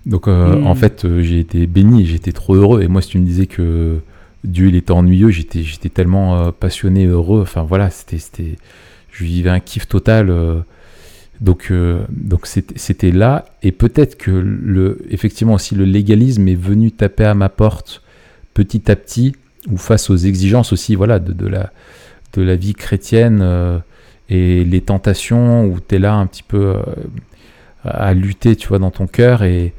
[0.05, 0.67] Donc, euh, Mm.
[0.67, 2.81] en fait, j'ai été béni, j'étais trop heureux.
[2.81, 3.99] Et moi, si tu me disais que
[4.43, 7.41] Dieu, il était ennuyeux, j'étais, j'étais tellement passionné, heureux.
[7.41, 8.55] Enfin, voilà, c'était, c'était,
[9.11, 10.33] je vivais un kiff total.
[11.41, 13.45] Donc, euh, donc c'était, là.
[13.63, 18.01] Et peut-être que le, effectivement aussi, le légalisme est venu taper à ma porte
[18.53, 19.35] petit à petit,
[19.69, 21.71] ou face aux exigences aussi, voilà, de, la,
[22.33, 23.77] de la vie chrétienne euh,
[24.29, 26.81] et les tentations où tu es là un petit peu euh,
[27.83, 29.73] à lutter, tu vois, dans ton cœur et,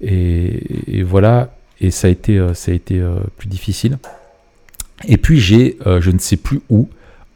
[0.00, 3.00] et, voilà, et ça a été, ça a été
[3.36, 3.98] plus difficile.
[5.06, 6.88] Et puis j'ai, je ne sais plus où,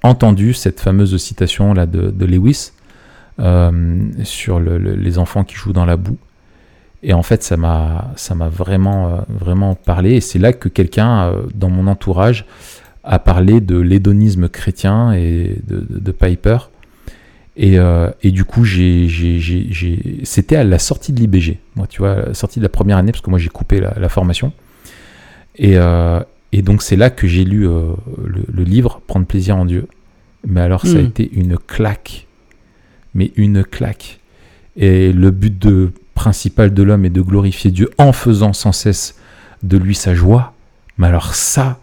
[0.03, 2.73] entendu cette fameuse citation là de, Lewis
[3.39, 6.16] sur le- le- les enfants qui jouent dans la boue.
[7.03, 10.12] Et en fait, ça m'a, ça m'a vraiment, euh, vraiment parlé.
[10.14, 12.47] Et c'est là que quelqu'un euh, dans mon entourage
[13.05, 16.57] a parlé de l'hédonisme chrétien et de, de- de Piper.
[17.59, 21.59] Et, euh, et du coup, j'ai, j'ai- j'ai- j'ai- c'était à la sortie de l'IBG,
[21.76, 23.80] moi, tu vois, à la sortie de la première année, parce que moi j'ai coupé
[23.80, 24.53] la, la formation.
[25.57, 26.20] Et, euh,
[26.53, 27.93] et donc c'est là que j'ai lu euh,
[28.24, 29.87] le, le livre Prendre plaisir en Dieu.
[30.47, 31.07] Mais alors ça a Hmm.
[31.07, 32.26] été une claque,
[33.17, 34.21] mais une claque.
[34.77, 39.17] Et le but de, principal de l'homme est de glorifier Dieu en faisant sans cesse
[39.62, 40.53] de lui sa joie.
[40.99, 41.79] Mais alors ça,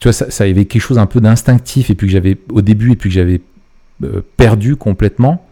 [0.00, 2.62] tu vois, ça, ça avait quelque chose un peu d'instinctif et puis que j'avais au
[2.62, 3.40] début et puis que j'avais
[4.02, 5.44] euh, perdu complètement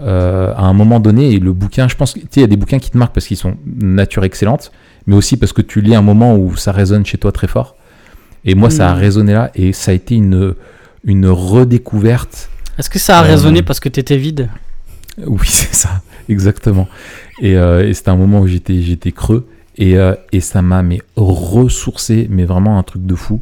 [0.00, 1.32] euh, à un moment donné.
[1.32, 3.14] Et le bouquin, je pense, tu sais, il y a des bouquins qui te marquent
[3.14, 4.72] parce qu'ils sont nature excellente,
[5.06, 7.76] mais aussi parce que tu lis un moment où ça résonne chez toi très fort.
[8.44, 8.98] Et moi, ça a Mm.
[8.98, 10.54] résonné là et ça a été une,
[11.04, 12.50] une redécouverte.
[12.78, 14.48] Est-ce que ça a Euh, résonné parce que t'étais vide
[15.26, 16.88] Oui, c'est ça, exactement.
[17.40, 19.46] Et, euh, et c'était un moment où j'étais, j'étais creux
[19.76, 23.40] et, euh, et ça m'a mais ressourcé, mais vraiment un truc de fou.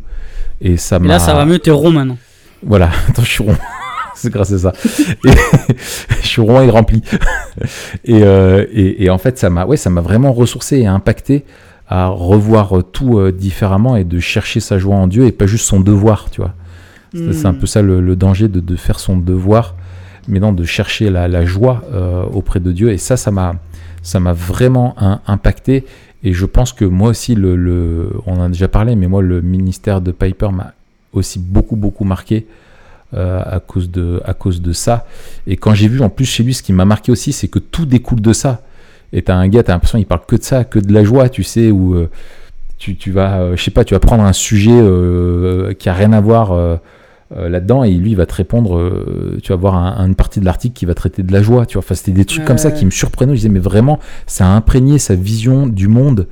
[0.60, 1.08] Et ça m'a.
[1.08, 2.18] là, ça va mieux, t'es rond maintenant.
[2.62, 3.56] Voilà, attends, je suis rond.
[4.14, 4.72] c'est grâce à ça.
[5.24, 5.30] Et
[6.22, 7.02] je suis rond et rempli.
[8.04, 11.44] et, euh, et, et en fait, ça m'a, ouais, ça m'a vraiment ressourcé et impacté
[11.88, 15.66] à revoir tout euh, différemment et de chercher sa joie en Dieu et pas juste
[15.66, 16.54] son devoir, tu vois.
[17.12, 17.58] C'est- C'est un Hmm.
[17.58, 19.74] peu ça le, le danger de, de faire son devoir,
[20.28, 22.90] mais non de chercher la, la joie euh, auprès de Dieu.
[22.90, 23.54] Et ça, ça m'a,
[24.02, 25.84] ça m'a vraiment un- impacté.
[26.24, 29.22] Et je pense que moi aussi, le, le- on en a déjà parlé, mais moi,
[29.22, 30.72] le ministère de Piper m'a
[31.12, 32.46] aussi beaucoup, beaucoup marqué.
[33.14, 35.06] euh, à, cause de, à cause de ça.
[35.46, 37.58] Et quand j'ai vu en plus chez lui, ce qui m'a marqué aussi, c'est que
[37.58, 38.62] tout découle de ça.
[39.12, 41.28] Et t'as un gars, t'as l'impression qu'il parle que de ça, que de la joie,
[41.28, 42.08] tu sais, où euh,
[42.78, 45.92] tu, tu vas, euh, je sais pas, tu vas prendre un sujet euh, qui a
[45.92, 46.52] rien à voir
[47.36, 50.40] euh, là-dedans et lui il va te répondre, euh, tu vas voir un- une partie
[50.40, 51.84] de l'article qui va traiter de la joie, tu vois.
[51.84, 53.32] Enfin, c'était des trucs comme ça qui me surprenaient.
[53.32, 56.26] Je disais, mais vraiment, ça a imprégné sa vision du monde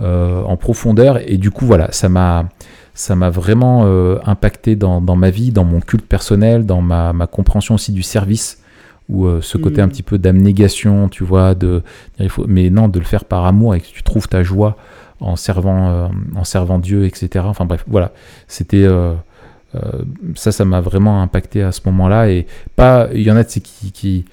[0.00, 2.48] euh, en profondeur et du coup, voilà, ça m'a.
[2.92, 3.86] Ça m'a vraiment
[4.26, 8.02] impacté dans, dans ma vie, dans mon culte personnel, dans ma, ma compréhension aussi du
[8.02, 8.58] service,
[9.14, 9.84] euh, ce côté Mm.
[9.84, 11.82] un petit peu d'abnégation, tu vois, de,
[12.18, 14.76] il faut, mais non, de le faire par amour et que tu trouves ta joie
[15.20, 17.44] en servant, euh, en servant Dieu, etc.
[17.48, 18.10] Enfin bref, voilà,
[18.48, 19.14] c'était euh,
[20.34, 22.28] ça, ça m'a vraiment impacté à ce moment-là.
[22.30, 22.46] Et
[22.76, 23.60] pas, il y en a qui,
[23.92, 24.24] qui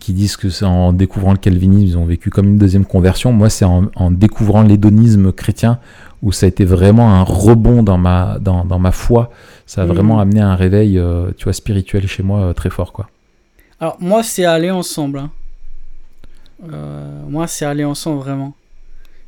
[0.00, 3.32] qui disent que c'est en découvrant le calvinisme, ils ont vécu comme une deuxième conversion.
[3.32, 5.78] Moi, c'est en, en découvrant l'hédonisme chrétien
[6.22, 9.30] où ça a été vraiment un rebond dans ma, dans, dans ma foi.
[9.64, 9.92] Ça a Mhm.
[9.92, 13.08] vraiment amené un réveil, euh, tu vois, spirituel chez moi euh, très fort, quoi.
[13.78, 15.18] Alors, moi, c'est aller ensemble.
[15.20, 15.30] hein.
[16.72, 18.54] Euh, moi, c'est aller ensemble, vraiment.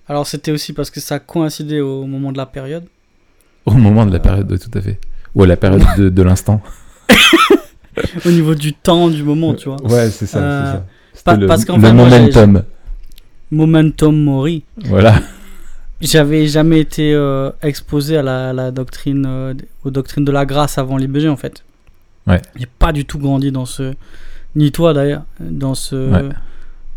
[0.09, 2.85] Alors, c'était aussi parce que ça coïncidait au moment de la période.
[3.75, 4.21] Au moment de la Euh.
[4.21, 4.99] période, ouais, tout à fait.
[5.35, 6.61] Ou à la période de, de l'instant.
[8.27, 9.81] au niveau du temps, du moment, tu vois.
[9.83, 10.73] Ouais, c'est ça, Euh,
[11.13, 11.25] c'est ça.
[11.25, 12.63] Pa- le, parce qu'en le fait, moi, j'ai- momentum.
[13.51, 14.65] Momentum mori.
[14.85, 15.21] Voilà.
[16.01, 19.55] J'avais jamais été euh, exposé à la, la doctrine, euh,
[19.85, 21.65] aux doctrines de la grâce avant l'IBG, en fait.
[22.27, 22.41] Ouais.
[22.57, 23.95] J'ai pas du tout grandi dans ce.
[24.55, 25.97] Ni toi d'ailleurs, dans ce.
[26.11, 26.29] Ouais.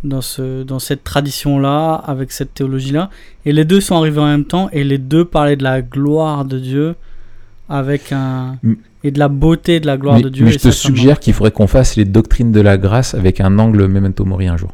[0.03, 3.11] Dans, ce, dans cette tradition-là, avec cette théologie-là.
[3.45, 6.43] Et les deux sont arrivés en même temps, et les deux parlaient de la gloire
[6.43, 6.95] de Dieu,
[7.69, 8.57] avec un.
[9.03, 10.45] Et de la beauté de la gloire Mais, de Dieu.
[10.45, 13.57] mais je te suggère qu'il faudrait qu'on fasse les doctrines de la grâce avec un
[13.59, 14.71] angle memento mori un jour.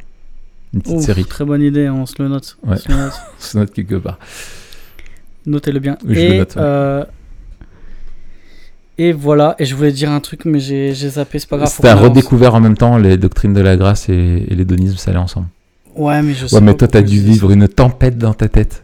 [0.74, 1.24] Une petite Ouf, série.
[1.26, 2.58] Très bonne idée, on se le note.
[2.64, 2.78] On Ouais.
[2.78, 3.14] se le note.
[3.40, 4.20] Se note quelque part.
[5.46, 5.98] Notez-le bien.
[6.06, 6.62] Oui, je et, le note, ouais.
[6.62, 7.04] euh,
[8.98, 11.74] et voilà, et je voulais dire un truc, mais j'ai zappé, c'est pas grave.
[11.82, 15.20] T'as redécouvert en même temps les doctrines de la grâce et, et l'hédonisme, ça allait
[15.20, 15.48] ensemble.
[15.96, 18.84] Ouais, mais je sais Ouais, mais toi, t'as dû vivre une tempête dans ta tête.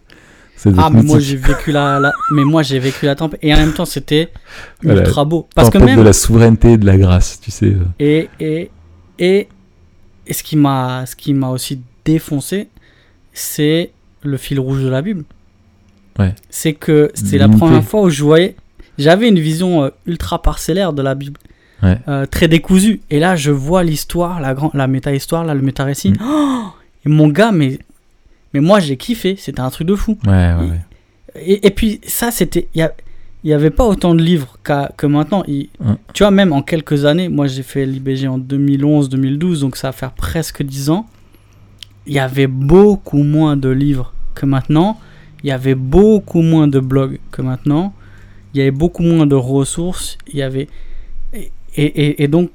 [0.78, 3.57] Ah, mais moi j'ai vécu la, la- mais moi j'ai vécu la tempête et en
[3.57, 4.30] même temps c'était
[4.82, 5.01] Voilà.
[5.01, 7.74] ultra beau parce que tempête même de la souveraineté et de la grâce, tu sais.
[7.99, 8.72] et et
[9.20, 9.49] et,
[10.26, 12.70] et ce qui m'a ce qui m'a aussi défoncé
[13.34, 13.91] c'est
[14.22, 15.26] le fil rouge de la Bible.
[16.18, 16.34] Ouais.
[16.49, 18.55] C'est que c'est la première fois où je voyais
[18.97, 21.39] j'avais une vision euh, ultra parcellaire de la Bible.
[21.81, 21.97] Ouais.
[22.07, 25.61] Euh, très décousue et là je vois l'histoire la grande la méta histoire là le
[25.61, 26.69] méta récit Mm.
[27.05, 27.77] et mon gars mais
[28.53, 30.79] mais moi j'ai kiffé c'était un truc de fou Ouais, ouais, ouais.
[31.45, 32.67] et, et puis ça, c'était.
[32.75, 35.43] Il n'y avait pas autant de livres que maintenant.
[35.81, 35.97] Hum.
[36.13, 39.91] Tu vois, même en quelques années, moi j'ai fait l'IBG en 2011-2012, donc ça va
[39.91, 41.05] faire presque 10 ans.
[42.07, 44.97] Il y avait beaucoup moins de livres que maintenant.
[45.43, 47.93] Il y avait beaucoup moins de blogs que maintenant.
[48.54, 50.18] Il y avait beaucoup moins de ressources.
[50.28, 50.68] Il y avait.
[51.34, 52.51] Et, et- et donc,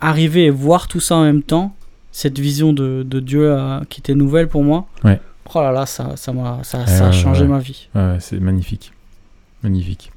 [0.00, 1.74] arriver et voir tout ça en même temps,
[2.12, 4.86] cette vision de, de Dieu euh, qui était nouvelle pour moi.
[5.04, 5.20] Ouais.
[5.54, 7.88] Oh là là, ça, ça, m'a, ça, a changé ma vie.
[8.18, 8.92] C'est magnifique.
[9.62, 10.10] Magnifique.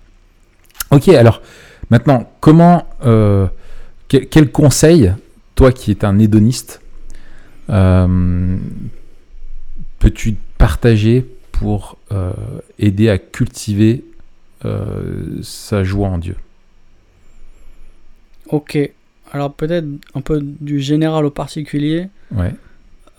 [0.91, 1.41] Ok, alors,
[1.89, 2.87] maintenant, comment.
[3.05, 3.47] euh,
[4.07, 5.13] quel, quel conseil,
[5.53, 6.81] toi qui es un hédoniste,
[7.69, 8.57] euh,
[9.99, 12.31] peux-tu partager pour euh,
[12.79, 14.03] aider à cultiver
[14.65, 16.35] euh, sa joie en Dieu
[18.47, 18.77] Ok,
[19.31, 19.85] alors peut-être
[20.15, 22.09] un peu du général au particulier.
[22.31, 22.53] Ouais.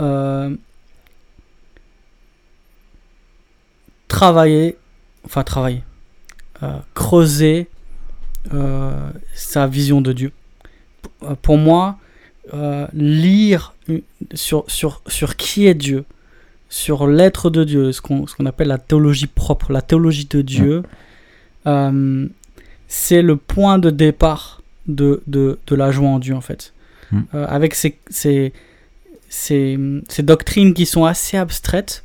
[0.00, 0.54] Euh,
[4.08, 4.76] travailler,
[5.24, 5.82] enfin travailler,
[6.62, 7.68] euh, creuser
[9.34, 10.32] sa vision de Dieu.
[11.02, 11.98] P- Pour moi,
[12.92, 13.74] lire
[14.34, 16.04] sur, sur, sur qui est Dieu,
[16.68, 20.40] sur l'être de Dieu, ce qu'on ce qu'on appelle la théologie propre, la théologie de
[20.42, 20.82] Dieu,
[21.66, 22.26] euh,
[22.88, 26.72] c'est le point de départ de, de, de la joie en Dieu en fait.
[27.12, 27.20] Mm.
[27.34, 28.52] Euh, avec ces, ces,
[29.28, 32.04] ces, ces doctrines qui sont assez abstraites,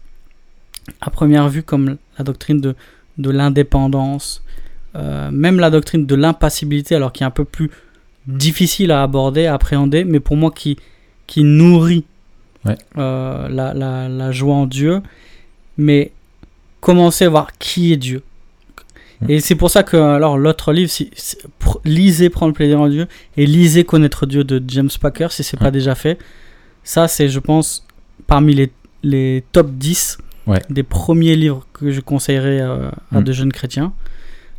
[1.02, 2.76] à première vue, comme la doctrine de,
[3.18, 4.44] de l'indépendance,
[4.96, 7.72] euh, même la doctrine de l'impassibilité, alors qui est un peu plus
[8.28, 10.78] difficile à aborder, à appréhender, mais pour moi qui,
[11.28, 12.06] qui nourrit
[12.66, 12.78] Ouais.
[12.96, 15.04] la, la, la joie en Dieu,
[15.78, 16.12] mais
[16.82, 18.24] commencer à voir qui est Dieu.
[19.22, 19.30] Mm.
[19.30, 22.80] Et c'est pour ça que alors l'autre livre, si, si- pr- lisez Prendre le plaisir
[22.82, 23.08] en Dieu
[23.38, 25.72] et lisez Connaître Dieu de James Packer si c'est pas Ouais.
[25.72, 26.18] déjà fait.
[26.84, 27.86] Ça, c'est, je pense,
[28.28, 28.72] parmi les,
[29.04, 30.62] les top 10 Ouais.
[30.70, 33.24] des premiers livres que je conseillerais euh, à Mm.
[33.24, 33.94] de jeunes chrétiens.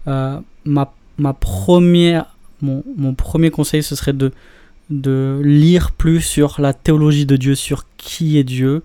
[0.09, 4.33] Euh, ma, ma première, mon, mon premier conseil, ce serait de,
[4.91, 8.83] de lire plus sur la théologie de Dieu, sur qui est Dieu,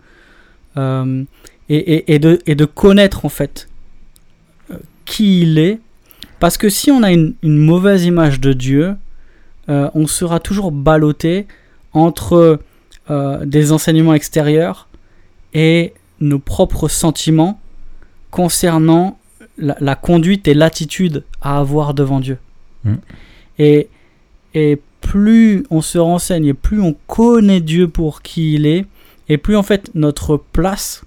[0.78, 1.24] euh,
[1.70, 3.68] et, et, et de, et de connaître en fait
[5.12, 5.80] qui il est
[6.40, 8.96] Parce que si on a une, une mauvaise image de Dieu,
[9.68, 11.48] euh, on sera toujours ballotté
[11.94, 12.60] entre
[13.10, 14.88] euh, des enseignements extérieurs
[15.54, 17.60] et nos propres sentiments
[18.32, 19.20] concernant
[19.58, 22.38] la, la conduite et l'attitude à avoir devant Dieu.
[22.86, 22.96] Mm.
[23.60, 23.90] Et,
[24.54, 28.86] et plus on se renseigne et plus on connaît Dieu pour qui il est,
[29.28, 31.04] et plus en fait notre place,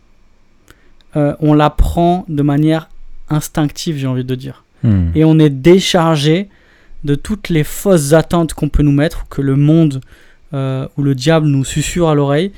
[1.17, 2.91] euh, on la prend de manière
[3.31, 4.65] instinctive, j'ai envie de dire.
[4.83, 5.09] Hmm.
[5.15, 6.49] Et on est déchargé
[7.05, 10.01] de toutes les fausses attentes qu'on peut nous mettre, que le monde
[10.53, 12.53] euh, ou le diable nous susurre à l'oreille,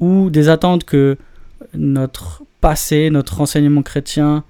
[0.00, 1.16] ou des attentes que
[1.74, 4.44] notre passé, notre renseignement chrétien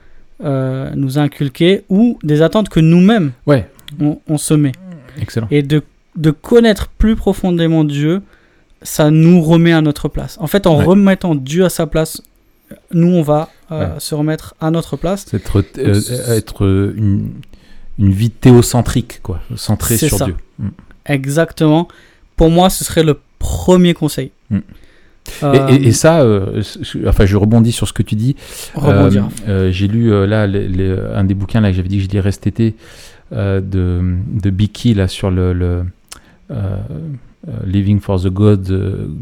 [0.44, 3.68] euh, nous a inculquées, ou des attentes que nous-mêmes Ouais,
[4.00, 4.72] on, on se met.
[5.20, 5.46] excellent.
[5.50, 5.82] Et de,
[6.16, 8.22] de connaître plus profondément Dieu,
[8.82, 10.36] ça nous remet à notre place.
[10.40, 10.84] En fait, en Ouais.
[10.84, 12.22] remettant Dieu à sa place,
[12.92, 14.00] nous, on va euh, Ouais.
[14.00, 15.32] se remettre à notre place.
[15.34, 17.30] Être, euh, être euh, une,
[17.98, 20.24] une vie théocentrique, quoi, centrée sur ça.
[20.26, 20.36] Dieu.
[20.58, 20.68] Hmm.
[21.06, 21.88] Exactement.
[22.36, 24.30] Pour moi, ce serait le premier conseil.
[24.50, 24.58] Mm.
[25.42, 26.62] Euh, Et, et- et ça, euh,
[27.06, 28.36] enfin, je rebondis sur ce que tu dis.
[28.82, 32.08] Euh, j'ai lu là les- les- un des bouquins là que j'avais dit que je
[32.10, 32.74] lirais cet été
[33.32, 35.84] de, de Bicky là sur le, le,
[37.66, 38.66] Living for the God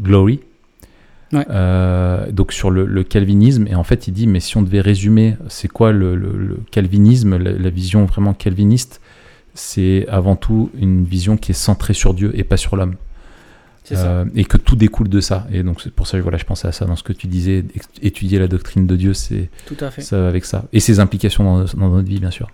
[0.01, 0.39] Glory.
[1.33, 1.45] Ouais.
[1.49, 4.81] Euh, donc sur le, le calvinisme et en fait il dit mais si on devait
[4.81, 9.01] résumer c'est quoi le, le- le calvinisme la, la vision vraiment calviniste
[9.55, 12.95] c'est avant tout une vision qui est centrée sur Dieu et pas sur l'homme.
[13.91, 16.45] Euh, et que tout découle de ça et donc c'est pour ça que voilà je
[16.45, 17.65] pensais à ça dans ce que tu disais
[18.01, 20.01] étudier la doctrine de Dieu c'est Tout à fait.
[20.01, 20.63] ça avec ça.
[20.71, 22.49] Et ses implications dans, dans notre vie, bien sûr.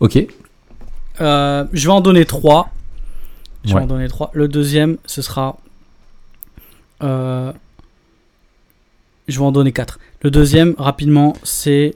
[0.00, 0.26] Ok.
[1.20, 2.70] Euh, je vais en donner trois.
[3.64, 4.30] Je vais en donner trois.
[4.34, 5.58] Le deuxième, ce sera.
[7.02, 7.52] Euh,
[9.28, 9.98] je vais en donner quatre.
[10.22, 11.94] Le deuxième, rapidement, c'est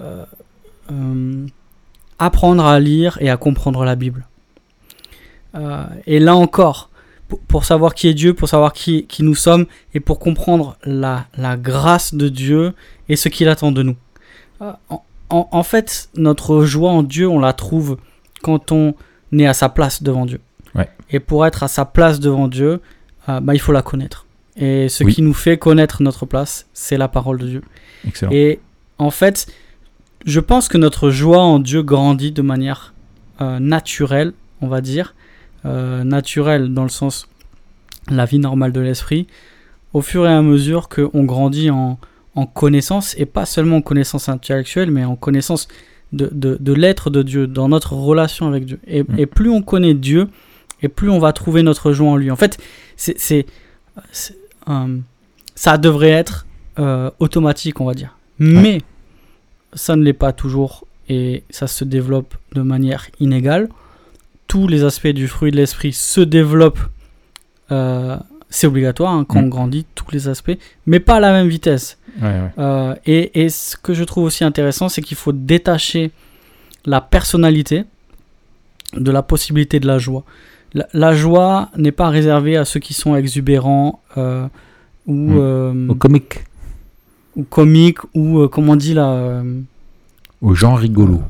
[0.00, 0.24] euh,
[0.92, 1.46] euh,
[2.18, 4.26] apprendre à lire et à comprendre la Bible.
[6.06, 6.90] Et là encore,
[7.28, 10.76] pour, pour savoir qui est Dieu, pour savoir qui, qui nous sommes, et pour comprendre
[10.84, 12.72] la, la grâce de Dieu
[13.08, 13.96] et ce qu'il attend de nous.
[14.60, 17.98] En- en- en fait, notre joie en Dieu, on la trouve
[18.42, 18.94] quand on
[19.36, 20.40] est à sa place devant Dieu.
[20.76, 20.88] Ouais.
[21.10, 22.80] Et pour être à sa place devant Dieu,
[23.26, 24.26] bah, il faut la connaître.
[24.56, 25.14] Et ce Oui.
[25.14, 27.62] qui nous fait connaître notre place, c'est la parole de Dieu.
[28.06, 28.32] Excellent.
[28.32, 28.58] Et
[28.98, 29.46] en fait,
[30.26, 32.92] je pense que notre joie en Dieu grandit de manière
[33.40, 35.14] euh, naturelle, on va dire.
[35.66, 37.28] Euh, naturelle dans le sens
[38.10, 39.26] la vie normale de l'esprit,
[39.92, 41.98] au fur et à mesure qu'on grandit en,
[42.34, 45.68] en connaissance, et pas seulement en connaissance intellectuelle, mais en connaissance
[46.12, 48.80] de, de, de l'être de Dieu, dans notre relation avec Dieu.
[48.86, 49.18] Et, Mm.
[49.18, 50.28] et plus on connaît Dieu,
[50.82, 52.30] et plus on va trouver notre joie en lui.
[52.30, 52.58] En fait,
[52.96, 53.46] c'est,
[54.68, 54.98] euh,
[55.54, 56.46] ça devrait être
[56.78, 58.16] euh, automatique, on va dire.
[58.38, 58.80] Mais
[59.74, 63.68] ça ne l'est pas toujours, et ça se développe de manière inégale.
[64.46, 66.80] Tous les aspects du fruit de l'esprit se développent,
[67.70, 68.16] euh,
[68.48, 69.44] c'est obligatoire hein, quand Mm.
[69.44, 71.98] on grandit, tous les aspects, mais pas à la même vitesse.
[72.20, 72.50] Ouais, ouais.
[72.58, 76.10] Euh, et, et ce que je trouve aussi intéressant, c'est qu'il faut détacher
[76.84, 77.84] la personnalité
[78.94, 80.24] de la possibilité de la joie.
[80.74, 84.46] La, la joie n'est pas réservée à ceux qui sont exubérants euh,
[85.06, 85.36] ou, Mm.
[85.38, 86.44] euh, Au comique,
[87.36, 89.42] ou comiques ou, euh, comment on dit là
[90.42, 91.22] aux gens rigolos,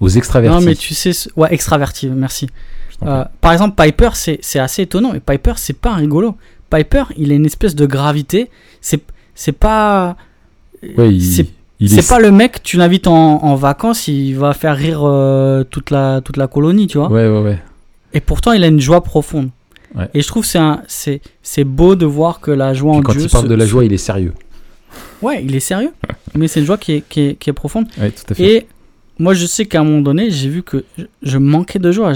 [0.00, 0.54] aux extravertis.
[0.58, 2.48] Non, mais tu sais, ouais, extraverti, merci.
[3.04, 5.14] Euh, par exemple, Piper, c'est assez étonnant.
[5.14, 6.34] Et Piper, c'est pas un rigolo.
[6.68, 8.50] Piper, il a une espèce de gravité.
[8.80, 10.16] C'est pas.
[10.82, 11.46] Ouais, c'est
[11.80, 15.00] il C'est est- pas le mec, tu l'invites en, en vacances, il va faire rire
[15.04, 17.08] euh, toute, la, toute la colonie, tu vois.
[17.10, 17.58] Ouais, ouais, ouais.
[18.12, 19.50] Et pourtant, il a une joie profonde.
[19.94, 20.08] Ouais.
[20.14, 23.02] Et je trouve que c'est c'est c'est beau de voir que la joie Puis en
[23.02, 23.22] quand Dieu.
[23.22, 24.34] il parle se- de la se- joie, il est sérieux.
[25.22, 25.92] Ouais, il est sérieux.
[26.34, 27.86] mais c'est une joie qui est, qui est, qui est profonde.
[27.98, 28.42] Ouais, tout à fait.
[28.54, 28.66] Et
[29.18, 32.12] moi, je sais qu'à un moment donné, j'ai vu que je, je manquais de joie.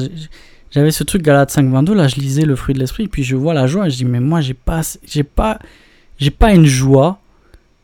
[0.71, 3.53] J'avais ce truc Galate 5.22, là, je lisais le fruit de l'esprit, puis je vois
[3.55, 5.59] la joie, et je dis, mais moi, j'ai pas, j'ai pas,
[6.19, 7.19] j'ai pas une joie.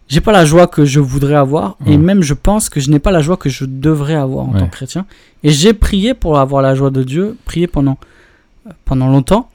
[0.09, 2.99] J'ai pas la joie que je voudrais avoir, et même je pense que je n'ai
[2.99, 4.61] pas la joie que je devrais avoir en Ouais.
[4.61, 5.05] tant que chrétien.
[5.45, 7.99] Et j'ai prié pour avoir la joie de Dieu, prié pendant,
[8.87, 9.51] pendant longtemps,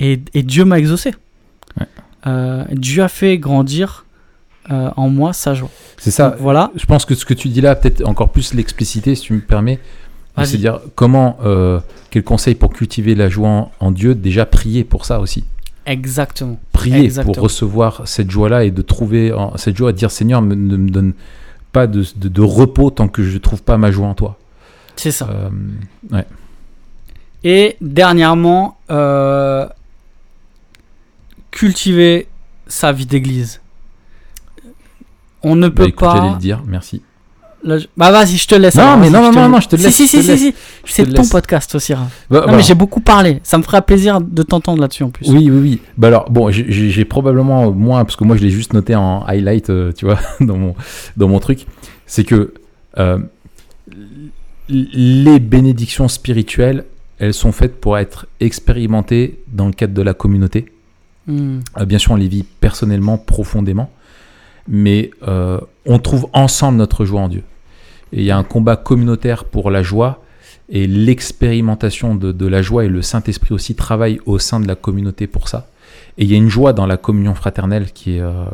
[0.00, 1.12] et, et Dieu m'a exaucé.
[1.78, 1.86] Ouais.
[2.26, 4.06] Euh, Dieu a fait grandir
[4.70, 5.70] euh, en moi sa joie.
[5.98, 6.30] C'est ça.
[6.30, 6.70] Donc voilà.
[6.76, 9.40] Je pense que ce que tu dis là, peut-être encore plus l'expliciter, si tu me
[9.40, 9.78] permets.
[10.36, 10.46] Vas-y.
[10.46, 11.78] C'est dire comment, euh,
[12.10, 15.44] quel conseil pour cultiver la joie en, en Dieu Déjà prier pour ça aussi.
[15.86, 16.58] Exactement.
[16.72, 17.34] Prier Exactement.
[17.34, 20.88] pour recevoir cette joie-là et de trouver en- cette joie, à dire Seigneur, ne me
[20.90, 21.12] donne
[21.72, 24.38] pas de, de- de repos tant que je ne trouve pas ma joie en toi.
[24.96, 25.28] C'est ça.
[25.30, 25.48] Euh,
[26.12, 26.26] ouais.
[27.44, 29.66] Et dernièrement, euh,
[31.50, 32.28] cultiver
[32.66, 33.60] sa vie d'église.
[35.42, 36.34] On ne Bah, peut écoute, j'allais pas.
[36.34, 37.02] le dire, merci.
[37.64, 38.74] Là, je- Bah vas-y, je te laisse.
[38.74, 40.54] Non, alors, mais non, non, non, je te laisse, Si, si, si, si.
[40.84, 41.30] C'est ton laisse.
[41.30, 42.08] podcast aussi, Raph.
[42.30, 43.40] Bah, Non, bah, mais j'ai beaucoup parlé.
[43.44, 45.28] Ça me ferait plaisir de t'entendre là-dessus en plus.
[45.28, 45.80] Oui, oui, oui.
[45.96, 49.70] Bah alors, bon, j'ai probablement moins, parce que moi je l'ai juste noté en highlight,
[49.70, 50.74] euh, tu vois, dans mon,
[51.16, 51.66] dans mon truc.
[52.06, 52.52] C'est que
[52.98, 53.18] euh,
[54.68, 56.84] les bénédictions spirituelles,
[57.18, 60.66] elles sont faites pour être expérimentées dans le cadre de la communauté.
[61.26, 61.60] Hmm.
[61.78, 63.90] Euh, bien sûr, on les vit personnellement, profondément,
[64.68, 67.42] mais euh, on trouve ensemble notre joie en Dieu.
[68.12, 70.22] Et il y a un combat communautaire pour la joie,
[70.68, 75.26] et l'expérimentation de, la joie, et le Saint-Esprit aussi travaille au sein de la communauté
[75.26, 75.68] pour ça.
[76.18, 78.44] Et il y a une joie dans la communion fraternelle qui est, euh,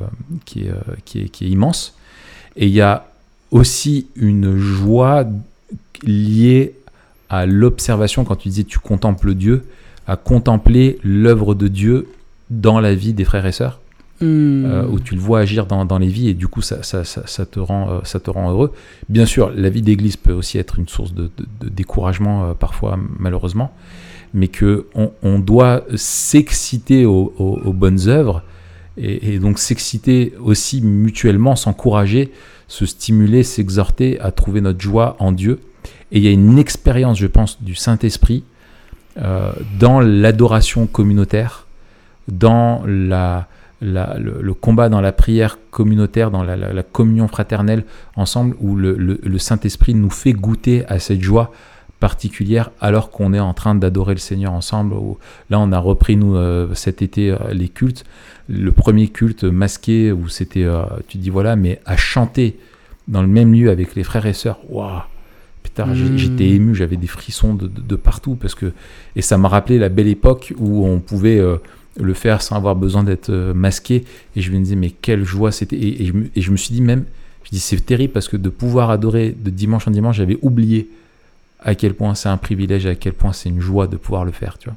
[0.56, 0.72] euh,
[1.04, 1.96] qui est immense.
[2.56, 3.06] Et il y a
[3.50, 5.24] aussi une joie
[6.02, 6.74] liée
[7.30, 9.64] à l'observation, quand tu disais tu contemples Dieu,
[10.06, 12.08] à contempler l'œuvre de Dieu
[12.50, 13.80] dans la vie des frères et sœurs,
[14.20, 14.64] Hmm.
[14.64, 17.88] euh, où tu le vois agir dans, les vies et du coup ça, te rend,
[17.88, 18.72] euh, ça te rend heureux.
[19.08, 21.30] Bien sûr, la vie d'église peut aussi être une source de,
[21.62, 23.72] découragement euh, parfois malheureusement,
[24.34, 24.86] mais que
[25.22, 27.32] on, doit s'exciter aux,
[27.72, 28.42] bonnes œuvres
[28.96, 32.32] et, donc s'exciter aussi mutuellement, s'encourager,
[32.66, 35.60] se stimuler, s'exhorter à trouver notre joie en Dieu.
[36.10, 38.42] Et il y a une expérience, je pense, du Saint-Esprit
[39.78, 41.66] dans l'adoration communautaire,
[42.28, 43.48] dans la,
[43.80, 47.84] la- le, le combat dans la prière communautaire, dans la, la- la communion fraternelle
[48.16, 51.52] ensemble, où le, le- le Saint-Esprit nous fait goûter à cette joie
[52.00, 54.94] particulière alors qu'on est en train d'adorer le Seigneur ensemble.
[55.50, 58.04] là, on a repris, nous, euh, cet été, euh, les cultes.
[58.48, 62.58] Le premier culte masqué, où c'était, euh, tu dis voilà, mais à chanter
[63.08, 65.00] dans le même lieu avec les frères et sœurs, waouh!
[65.62, 66.16] Putain, j'ai- Mm.
[66.18, 68.72] j'étais ému, j'avais des frissons de, de- de partout parce que
[69.16, 71.56] et ça m'a rappelé la belle époque où on pouvait euh,
[71.98, 74.04] le faire sans avoir besoin d'être euh, masqué.
[74.36, 75.76] Et je me disais, mais quelle joie c'était.
[75.76, 77.04] Et, et je, me- et je me suis dit même,
[77.44, 80.88] je dis, c'est terrible parce que de pouvoir adorer de dimanche en dimanche, j'avais oublié
[81.60, 84.32] à quel point c'est un privilège, à quel point c'est une joie de pouvoir le
[84.32, 84.76] faire, tu vois.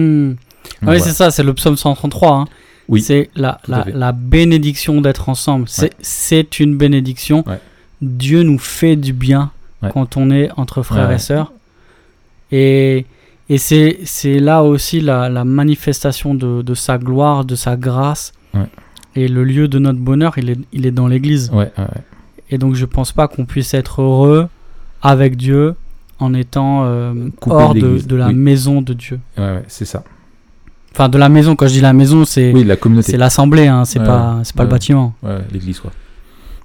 [0.00, 0.30] Hmm.
[0.30, 0.36] Oui,
[0.82, 1.00] voilà.
[1.00, 2.32] c'est ça, c'est le psaume 133.
[2.32, 2.44] hein.
[2.88, 5.68] Oui, C'est la, la, la bénédiction d'être ensemble.
[5.68, 5.90] C'est Ouais.
[6.00, 7.44] c'est une bénédiction.
[7.48, 7.58] Ouais.
[8.02, 9.50] Dieu nous fait du bien
[9.82, 9.90] Ouais.
[9.92, 11.52] quand on est entre frères et sœurs.
[12.52, 13.06] Et,
[13.50, 18.32] et c'est c'est là aussi la, la manifestation de, de sa gloire, de sa grâce.
[18.54, 18.68] Ouais.
[19.16, 21.50] Et le lieu de notre bonheur, il est, il est dans l'église.
[21.52, 21.70] Ouais.
[22.48, 24.48] Et donc je pense pas qu'on puisse être heureux
[25.02, 25.74] avec Dieu
[26.20, 27.12] en étant euh,
[27.46, 28.34] hors de de, la oui.
[28.34, 29.18] maison de Dieu.
[29.36, 30.04] Ouais, ouais, c'est ça.
[30.92, 33.12] Enfin, de la maison, quand je dis la maison, c'est Oui, la communauté.
[33.12, 35.14] c'est l'assemblée, hein, c'est pas, c'est pas le bâtiment.
[35.22, 35.92] Ouais, l'église, quoi.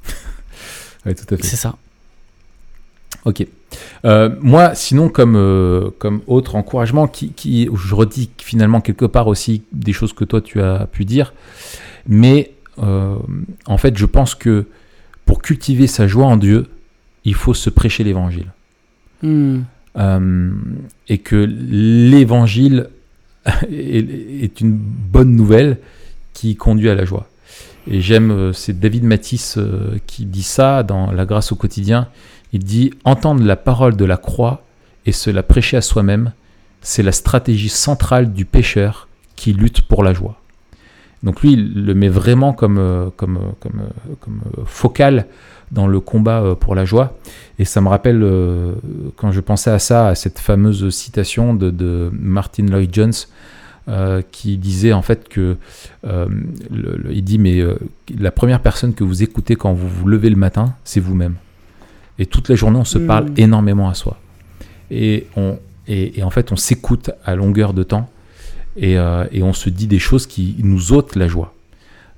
[1.05, 1.43] ouais, tout à fait.
[1.43, 1.75] C'est ça.
[3.23, 3.45] Ok.
[4.05, 9.28] Euh, moi, sinon, comme, euh, comme autre encouragement, qui, qui, je redis finalement quelque part
[9.28, 11.34] aussi des choses que toi tu as pu dire,
[12.07, 13.15] mais euh,
[13.65, 14.65] en fait, je pense que
[15.26, 16.67] pour cultiver sa joie en Dieu,
[17.23, 18.51] il faut se prêcher l'évangile.
[19.23, 19.61] Hmm.
[21.07, 22.89] Et que l'évangile
[23.71, 25.78] est, est une bonne nouvelle
[26.34, 27.28] qui conduit à la joie.
[27.88, 29.57] Et j'aime, c'est David Matisse
[30.05, 32.09] qui dit ça dans La grâce au quotidien.
[32.54, 34.64] Il dit Entendre la parole de la croix
[35.06, 36.32] et se la prêcher à soi-même,
[36.82, 40.39] c'est la stratégie centrale du pécheur qui lutte pour la joie.
[41.24, 45.26] Donc lui, il le met vraiment comme, euh, comme, euh, comme, euh, comme focal
[45.72, 47.18] dans le combat pour la joie.
[47.58, 48.24] Et ça me rappelle,
[49.16, 53.14] quand je pensais à ça, à cette fameuse citation de, Martin Lloyd Jones,
[53.88, 55.58] euh, qui disait en fait que,
[56.04, 57.64] le- il dit, mais
[58.20, 61.36] la première personne que vous écoutez quand vous vous levez le matin, c'est vous-même.
[62.20, 63.07] Et toute la journée, on se Mm.
[63.07, 64.18] parle énormément à soi.
[64.91, 65.57] Et, on,
[65.88, 68.09] et, et en fait, on s'écoute à longueur de temps
[68.78, 71.53] et, euh, et on se dit des choses qui nous ôtent la joie.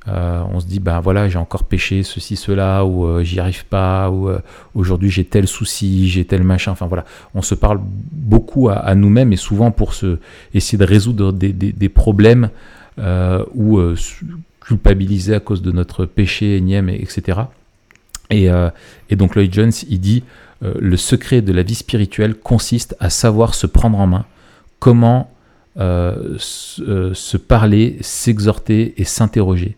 [0.08, 3.66] Euh, on se dit, ben voilà, j'ai encore péché ceci, cela, ou euh, j'y arrive
[3.66, 4.30] pas, ou
[4.74, 6.72] aujourd'hui j'ai tel souci, j'ai tel machin.
[6.72, 7.04] Enfin voilà,
[7.36, 10.20] on se parle beaucoup à, à nous-mêmes et souvent pour se,
[10.54, 12.50] essayer de résoudre des, des- des problèmes
[13.54, 13.80] ou
[14.62, 17.40] culpabiliser à cause de notre péché énième, et- etc.
[18.30, 18.70] Et, euh,
[19.10, 20.24] et donc Lloyd Jones, il dit,
[20.64, 24.26] euh, le secret de la vie spirituelle consiste à savoir se prendre en main,
[24.80, 25.32] comment
[25.80, 29.78] euh, se, parler, s'exhorter et s'interroger.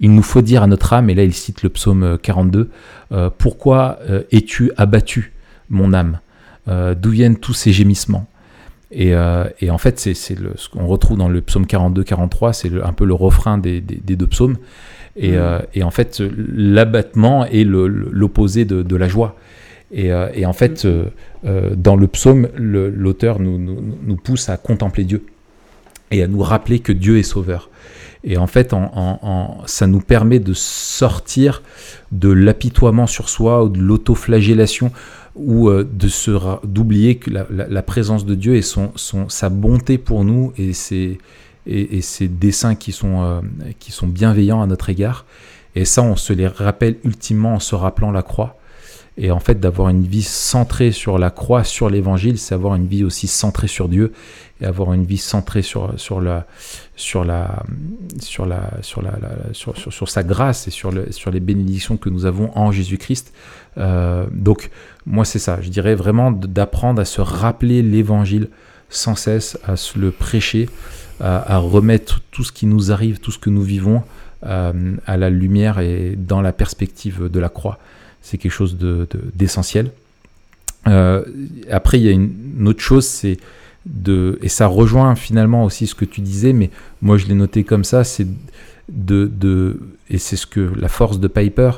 [0.00, 2.68] Il nous faut dire à notre âme, et là il cite le psaume euh, 42,
[3.12, 4.00] euh, Pourquoi
[4.32, 5.32] es-tu abattu,
[5.70, 6.18] mon âme?
[6.66, 8.26] D'où viennent tous ces gémissements?
[8.90, 13.14] Et, en fait, c'est ce qu'on retrouve dans le psaume 42-43, c'est un peu le
[13.14, 14.56] refrain des deux psaumes.
[15.16, 15.34] Et, Mm.
[15.36, 16.22] euh, et en fait,
[16.54, 19.36] l'abattement est l'opposé de, de la joie.
[19.92, 21.04] Et, euh, et en fait, euh,
[21.46, 25.24] euh, dans le psaume, l'auteur nous, nous, nous pousse à contempler Dieu
[26.10, 27.70] et à nous rappeler que Dieu est sauveur.
[28.24, 31.62] Et en fait, en, en- en- ça nous permet de sortir
[32.10, 34.90] de l'apitoiement sur soi ou de l'autoflagellation
[35.36, 35.86] ou euh,
[36.64, 40.52] d'oublier que la, la- la présence de Dieu et son, son, sa bonté pour nous
[40.58, 41.18] et ses,
[41.66, 43.40] et, ses desseins qui sont, euh,
[43.78, 45.24] qui sont bienveillants à notre égard.
[45.74, 48.56] Et ça, on se les rappelle ultimement en se rappelant la croix.
[49.18, 52.86] Et en fait, d'avoir une vie centrée sur la croix, sur l'évangile, c'est avoir une
[52.86, 54.12] vie aussi centrée sur Dieu
[54.60, 56.46] et avoir une vie centrée sur, sur, la,
[56.96, 57.62] sur, la,
[58.20, 58.70] sur, la,
[59.52, 63.32] sur, sur, sur, sa grâce et sur, sur les bénédictions que nous avons en Jésus-Christ.
[63.78, 64.70] Euh, donc,
[65.06, 65.60] moi, c'est ça.
[65.62, 68.48] Je dirais vraiment d'apprendre à se rappeler l'évangile
[68.90, 70.68] sans cesse, à se le prêcher,
[71.20, 74.02] à, remettre tout ce qui nous arrive, tout ce que nous vivons
[74.44, 74.72] euh,
[75.06, 77.78] à la lumière et dans la perspective de la croix.
[78.22, 79.90] C'est quelque chose de- de- d'essentiel.
[80.88, 81.24] Euh,
[81.70, 83.38] après, il y a une, autre chose, c'est
[83.86, 86.70] de, et ça rejoint finalement aussi ce que tu disais, mais
[87.02, 88.26] moi je l'ai noté comme ça, c'est
[88.88, 89.78] de
[90.10, 91.70] et c'est ce que la force de Piper,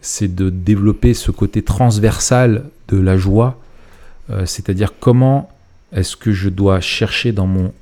[0.00, 3.60] c'est de développer ce côté transversal de la joie,
[4.30, 5.50] euh, c'est-à-dire comment
[5.92, 7.72] est-ce que je dois chercher dans mon,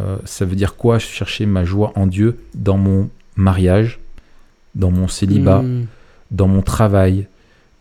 [0.00, 3.98] euh, ça veut dire quoi chercher ma joie en Dieu dans mon mariage,
[4.74, 5.86] dans mon célibat, Hmm.
[6.30, 7.26] dans mon travail,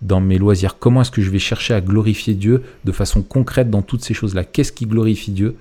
[0.01, 0.77] dans mes loisirs?
[0.79, 4.13] Comment est-ce que je vais chercher à glorifier Dieu de façon concrète dans toutes ces
[4.13, 4.43] choses-là?
[4.43, 5.55] Qu'est-ce qui glorifie Dieu?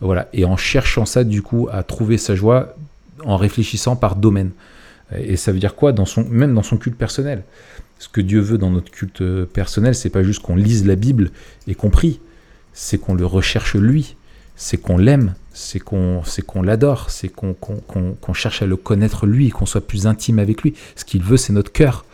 [0.00, 0.28] Voilà.
[0.32, 2.76] Et en cherchant ça, du coup, à trouver sa joie
[3.24, 4.50] en réfléchissant par domaine.
[5.16, 7.42] Et ça veut dire quoi dans son, Même dans son culte personnel?
[7.98, 10.94] Ce que Dieu veut dans notre culte euh, personnel, c'est pas juste qu'on lise la
[10.94, 11.30] Bible
[11.66, 12.20] et qu'on prie,
[12.72, 14.14] c'est qu'on le recherche lui,
[14.54, 19.50] c'est qu'on l'aime, c'est qu'on c'est qu'on l'adore, c'est qu'on cherche à le connaître lui,
[19.50, 20.74] qu'on soit plus intime avec lui.
[20.96, 22.04] Ce qu'il veut, c'est notre cœur.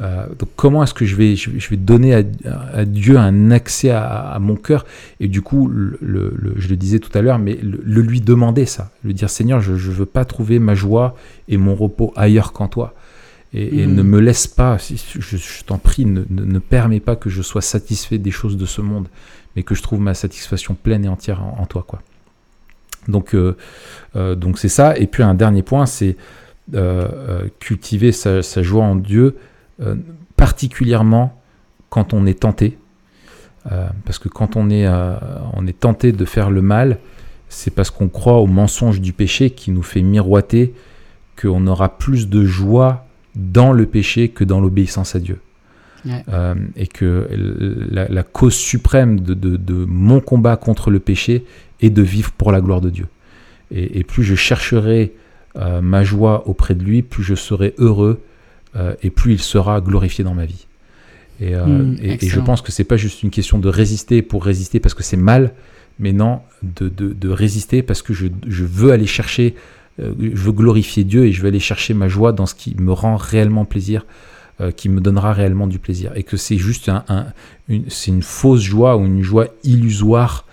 [0.00, 2.22] Euh, donc comment est-ce que je vais, je, vais- je vais donner à,
[2.72, 4.86] à Dieu un accès à, à mon cœur?
[5.18, 8.20] Et du coup, le, le- le- je le disais tout à l'heure, mais le, lui
[8.20, 11.16] demander ça, lui dire Seigneur, je ne veux pas trouver ma joie
[11.48, 12.94] et mon repos ailleurs qu'en toi.
[13.52, 13.94] Et, et Mhm.
[13.96, 17.42] ne me laisse pas, je, je t'en prie, ne, ne, ne permets pas que je
[17.42, 19.08] sois satisfait des choses de ce monde,
[19.56, 21.84] mais que je trouve ma satisfaction pleine et entière en, en toi.
[21.88, 22.00] Quoi.
[23.06, 23.56] Donc, euh,
[24.16, 24.96] euh, donc c'est ça.
[24.98, 26.16] Et puis un dernier point, c'est
[26.74, 29.36] euh, cultiver sa, sa joie en Dieu,
[30.36, 31.40] particulièrement
[31.90, 32.78] quand on est tenté.
[34.04, 36.98] Parce que quand on est, on est tenté de faire le mal,
[37.50, 40.72] c'est parce qu'on croit au mensonge du péché qui nous fait miroiter
[41.40, 45.40] qu'on aura plus de joie dans le péché que dans l'obéissance à Dieu.
[46.06, 46.24] Ouais.
[46.32, 47.28] Euh, et que
[47.90, 51.44] la, la cause suprême de, de- de mon combat contre le péché
[51.80, 53.06] est de vivre pour la gloire de Dieu.
[53.70, 55.12] Et, et plus je chercherai
[55.56, 58.20] euh, ma joie auprès de lui, plus je serai heureux
[58.76, 60.66] euh, et plus il sera glorifié dans ma vie.
[61.40, 64.22] Et, euh, Mm, et- et je pense que c'est pas juste une question de résister
[64.22, 65.52] pour résister parce que c'est mal,
[65.98, 69.54] mais non, de, de- de résister parce que je, je veux aller chercher,
[69.98, 72.92] je veux glorifier Dieu et je veux aller chercher ma joie dans ce qui me
[72.92, 74.04] rend réellement plaisir,
[74.76, 76.10] qui me donnera réellement du plaisir.
[76.16, 77.26] Et que c'est juste un, un-
[77.68, 80.44] une, c'est une fausse joie ou une joie illusoire,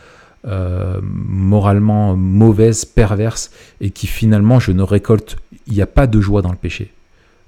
[0.48, 5.38] euh, moralement mauvaise, perverse, et qui finalement je ne récolte.
[5.68, 6.92] Il n'y a pas de joie dans le péché.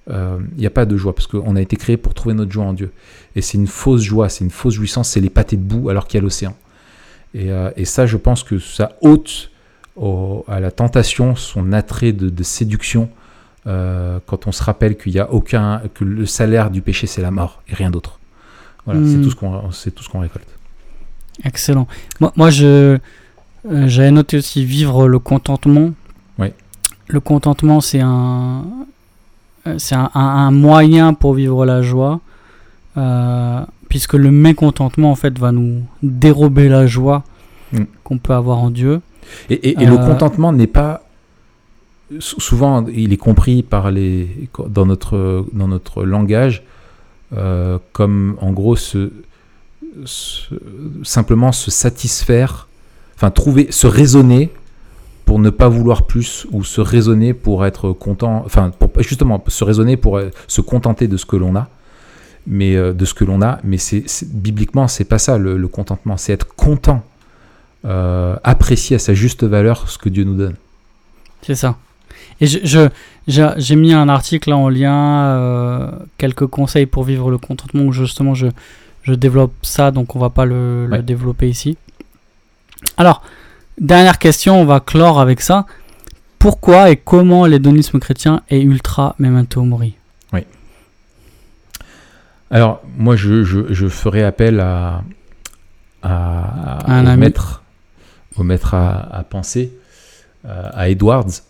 [0.09, 2.51] Euh, Il n'y a pas de joie parce qu'on a été créé pour trouver notre
[2.51, 2.91] joie en Dieu.
[3.35, 6.07] Et c'est une fausse joie, c'est une fausse jouissance, c'est les pâtés de boue alors
[6.07, 6.55] qu'il y a l'océan.
[7.33, 9.51] Et, euh, et ça, je pense que ça ôte
[9.95, 13.09] au- à la tentation son attrait de, de séduction
[13.67, 17.21] euh, quand on se rappelle qu'il y a aucun, que le salaire du péché c'est
[17.21, 18.19] la mort et rien d'autre.
[18.85, 19.23] Voilà, c'est Mm.
[19.23, 20.47] tout ce qu'on, c'est tout ce qu'on récolte.
[21.43, 21.88] Excellent.
[22.19, 22.97] Moi, moi je
[23.69, 25.91] euh, j'avais noté aussi vivre le contentement.
[26.39, 26.53] Ouais.
[27.07, 28.63] Le contentement, c'est un
[29.67, 32.21] euh, c'est un, un- un moyen pour vivre la joie,
[32.97, 37.23] euh, puisque le mécontentement en fait va nous dérober la joie
[37.73, 37.83] Mm.
[38.05, 39.01] qu'on peut avoir en Dieu.
[39.49, 41.03] Et, et- et le contentement n'est pas
[42.19, 46.63] sou- souvent il est compris par les dans notre dans notre langage
[47.35, 49.11] euh, comme en gros se,
[51.03, 52.67] simplement se satisfaire,
[53.15, 54.51] enfin trouver, se raisonner
[55.27, 59.63] pour ne pas vouloir plus ou se raisonner pour être content, enfin pour, justement se
[59.65, 61.67] raisonner pour euh, se contenter de ce que l'on a,
[62.47, 66.15] mais euh, de ce que l'on a, mais c'est bibliquement c'est pas ça le, contentement,
[66.15, 67.03] c'est être content,
[67.83, 70.55] euh, apprécier à sa juste valeur ce que Dieu nous donne.
[71.41, 71.75] C'est ça.
[72.39, 78.33] Et j'ai mis un article en lien, quelques conseils pour vivre le contentement, où justement
[78.33, 78.47] je,
[79.08, 81.78] je développe ça, donc on va pas le, développer ici.
[82.97, 83.24] Alors,
[83.80, 85.66] dernière question, on va clore avec ça.
[86.39, 89.95] Pourquoi et comment l'hédonisme chrétien est ultra memento mori?
[92.49, 95.03] Alors, moi, je, je, je ferai appel à,
[96.01, 97.64] à, Un au, maître,
[98.38, 99.74] au maître à, à penser,
[100.45, 101.41] euh, à Edwards,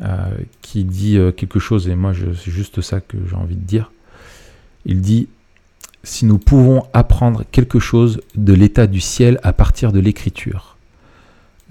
[0.00, 0.16] euh,
[0.62, 3.92] qui dit euh, quelque chose, et moi c'est juste ça que j'ai envie de dire.
[4.86, 5.28] Il dit,
[6.02, 10.76] si nous pouvons apprendre quelque chose de l'état du ciel à partir de l'écriture,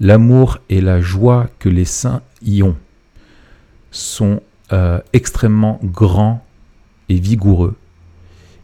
[0.00, 2.76] l'amour et la joie que les saints y ont
[3.90, 4.40] sont
[4.72, 6.44] euh, extrêmement grands
[7.08, 7.76] et vigoureux.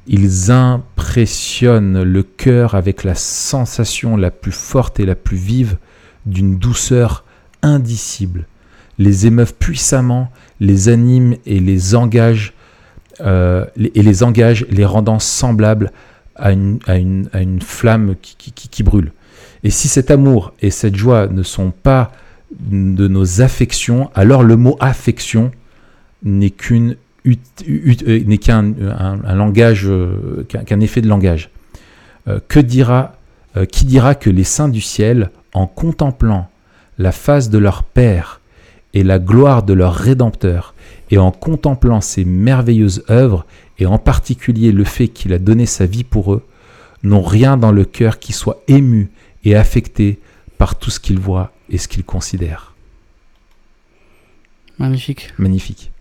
[0.07, 5.79] Ils impressionnent le cœur avec la sensation la plus forte et la plus vive
[6.27, 7.25] d'une douceur
[7.63, 8.47] indicible,
[8.99, 12.55] les émeuvent puissamment, les animent et les engagent,
[13.21, 15.93] les- et les engagent, les rendant semblables
[16.37, 16.79] à une,
[17.63, 19.13] flamme qui, brûle.
[19.65, 22.13] Et si cet amour et cette joie ne sont pas
[22.61, 25.51] de nos affections, alors le mot affection
[26.23, 31.51] n'est euh, qu'un un, un langage, euh, qu'un effet de langage.
[32.29, 33.13] Euh, que dira,
[33.57, 36.49] euh, qui dira que les saints du ciel, en contemplant
[36.99, 38.41] la face de leur Père
[38.95, 40.75] et la gloire de leur Rédempteur,
[41.11, 43.47] et en contemplant ces merveilleuses œuvres,
[43.79, 46.45] et en particulier le fait qu'il a donné sa vie pour eux,
[47.03, 49.11] n'ont rien dans le cœur qui soit ému
[49.45, 50.19] et affecté
[50.59, 52.75] par tout ce qu'ils voient et ce qu'ils considèrent.
[54.79, 55.33] Magnifique.
[55.39, 55.93] Magnifique.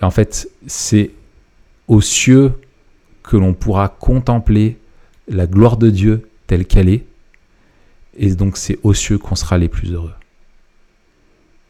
[0.00, 1.10] Et en fait, c'est
[1.86, 2.52] aux cieux
[3.22, 4.78] que l'on pourra contempler
[5.28, 7.04] la gloire de Dieu telle qu'elle est.
[8.16, 10.14] Et donc, c'est aux cieux qu'on sera les plus heureux.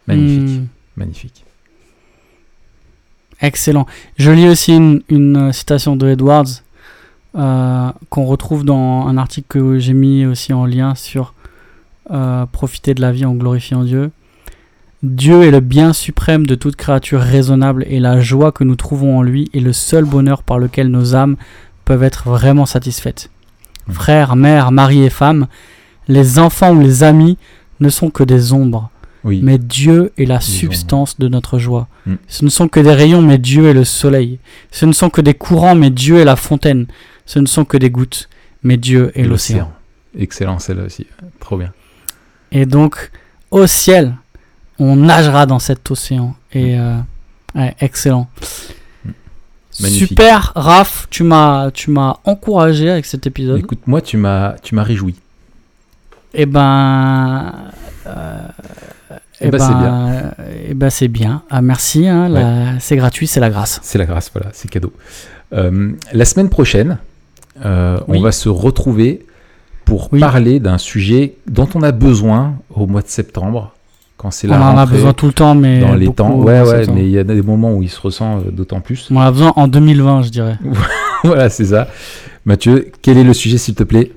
[0.07, 0.67] Magnifique, Hmm.
[0.97, 1.45] magnifique.
[3.41, 3.87] Excellent.
[4.17, 6.63] Je lis aussi une, une, euh, citation de Edwards
[7.37, 11.35] euh, qu'on retrouve dans un article que j'ai mis aussi en lien sur
[12.11, 14.11] euh, profiter de la vie en glorifiant Dieu.
[15.05, 19.19] Dieu est le bien suprême de toute créature raisonnable et la joie que nous trouvons
[19.19, 21.37] en lui est le seul bonheur par lequel nos âmes
[21.85, 23.31] peuvent être vraiment satisfaites.
[23.87, 23.93] Mm.
[23.93, 25.47] Frères, mères, maris et femmes,
[26.09, 27.39] les enfants ou les amis
[27.79, 28.91] ne sont que des ombres.
[29.25, 31.89] Oui, Mais Dieu est la substance de notre joie.
[32.07, 32.15] Mm.
[32.29, 34.39] Ce ne sont que des rayons, mais Dieu est le soleil.
[34.71, 36.87] Ce ne sont que des courants, mais Dieu est la fontaine.
[37.27, 38.29] Ce ne sont que des gouttes,
[38.63, 39.73] mais Dieu est l'océan.
[40.17, 41.07] Excellent, celle-là aussi.
[41.41, 41.73] Trop bien.
[42.53, 43.11] Et donc,
[43.51, 44.15] au ciel,
[44.79, 46.35] on nagera dans cet océan.
[46.53, 46.97] Et euh,
[47.55, 48.29] ouais, excellent.
[49.05, 49.11] Mm.
[49.81, 50.09] Magnifique.
[50.09, 53.59] Super, Raph, tu m'as, tu m'as encouragé avec cet épisode.
[53.59, 55.17] Écoute, moi, tu m'as, tu m'as réjoui.
[56.35, 57.53] Eh ben,
[58.07, 58.39] euh,
[59.41, 60.31] Eh ben, c'est bien.
[60.69, 61.43] Eh ben, c'est bien.
[61.51, 62.07] Ah, merci.
[62.09, 63.81] hein, C'est gratuit, c'est la grâce.
[63.83, 64.93] C'est la grâce, voilà, c'est cadeau.
[65.55, 66.99] Euh, la semaine prochaine,
[67.65, 68.19] euh, Oui.
[68.19, 69.25] on va se retrouver
[69.85, 70.21] pour Oui.
[70.21, 73.73] parler d'un sujet dont on a besoin au mois de septembre,
[74.19, 76.35] quand c'est On la en a besoin tout le temps, mais dans les temps.
[76.35, 79.09] Ouais, ouais, mais il y a des moments où il se ressent euh, d'autant plus.
[79.11, 80.59] On en a besoin en 2020, je dirais.
[81.25, 81.89] voilà, c'est ça.
[82.45, 84.13] Mathieu, quel est le sujet, s'il te plaît?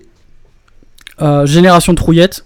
[1.21, 2.45] Euh, Génération trouillette.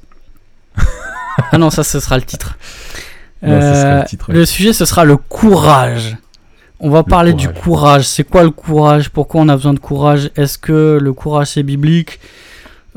[1.51, 2.57] ah non, ça, ce sera le titre.
[3.41, 6.17] Non, ce sera Euh, le titre, le sujet, ce sera le courage.
[6.79, 8.05] On va parler du courage.
[8.07, 9.09] C'est quoi le courage?
[9.09, 10.29] Pourquoi on a besoin de courage?
[10.35, 12.19] Est-ce que le courage c'est biblique?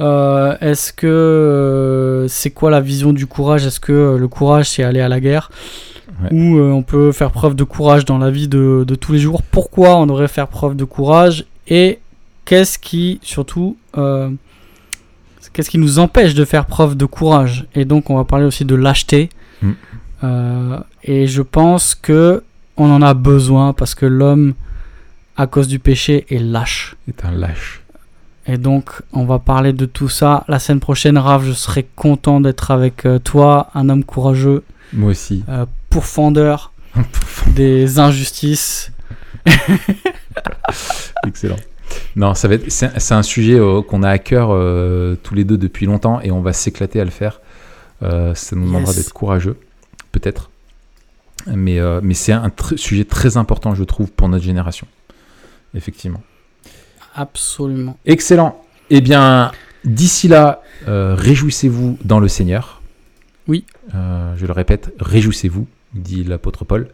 [0.00, 3.66] Euh, Est-ce que euh, c'est quoi la vision du courage?
[3.66, 5.50] Est-ce que euh, le courage c'est aller à la guerre?
[6.22, 6.28] Ouais.
[6.32, 9.18] Ou euh, on peut faire preuve de courage dans la vie de, de tous les
[9.20, 9.42] jours?
[9.42, 11.44] Pourquoi on devrait faire preuve de courage?
[11.68, 12.00] Et
[12.44, 14.28] qu'est-ce qui surtout euh,
[15.58, 18.64] qu'est-ce qui nous empêche de faire preuve de courage Et donc on va parler aussi
[18.64, 19.28] de lâcheté.
[19.60, 19.70] Mm.
[20.22, 22.44] Euh, et je pense que
[22.76, 24.54] on en a besoin parce que l'homme,
[25.36, 26.94] à cause du péché, est lâche.
[27.06, 27.82] C'est un lâche.
[28.46, 30.44] Et donc, on va parler de tout ça.
[30.46, 35.10] La semaine prochaine, Raph, je serai content d'être avec euh, toi, un homme courageux, Moi
[35.10, 35.42] aussi.
[35.48, 36.72] euh, pourfendeur
[37.48, 38.92] des injustices.
[41.26, 41.56] Excellent.
[42.16, 45.44] Non, ça va être, c'est, un sujet euh, qu'on a à cœur euh, tous les
[45.44, 47.40] deux depuis longtemps et on va s'éclater à le faire.
[48.02, 48.96] Euh, ça nous demandera Yes.
[49.04, 49.56] d'être courageux,
[50.12, 50.50] peut-être.
[51.46, 54.86] Mais, mais c'est un tr- sujet très important, je trouve, pour notre génération.
[55.74, 56.22] Effectivement.
[57.14, 57.96] Absolument.
[58.06, 58.62] Excellent.
[58.90, 59.52] Eh bien,
[59.84, 62.82] d'ici là, réjouissez-vous dans le Seigneur.
[63.46, 63.64] Oui.
[63.92, 66.88] Je le répète, réjouissez-vous, dit l'apôtre Paul.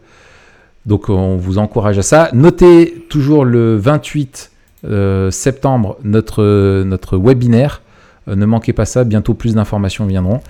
[0.85, 2.29] Donc, on vous encourage à ça.
[2.33, 4.54] Notez toujours le 28 euh,
[5.31, 7.81] septembre notre, notre webinaire.
[8.27, 10.41] Euh, ne manquez pas ça, bientôt plus d'informations viendront.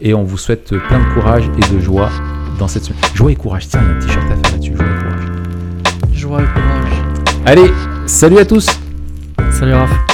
[0.00, 2.10] Et on vous souhaite plein de courage et de joie
[2.58, 3.00] dans cette semaine.
[3.14, 4.74] Joie et courage, tiens, il y a un t-shirt à faire là-dessus.
[4.76, 5.24] Joie et courage.
[6.12, 7.02] Joie et courage.
[7.46, 7.70] Allez,
[8.06, 8.68] salut à tous
[9.50, 10.13] Salut Raph.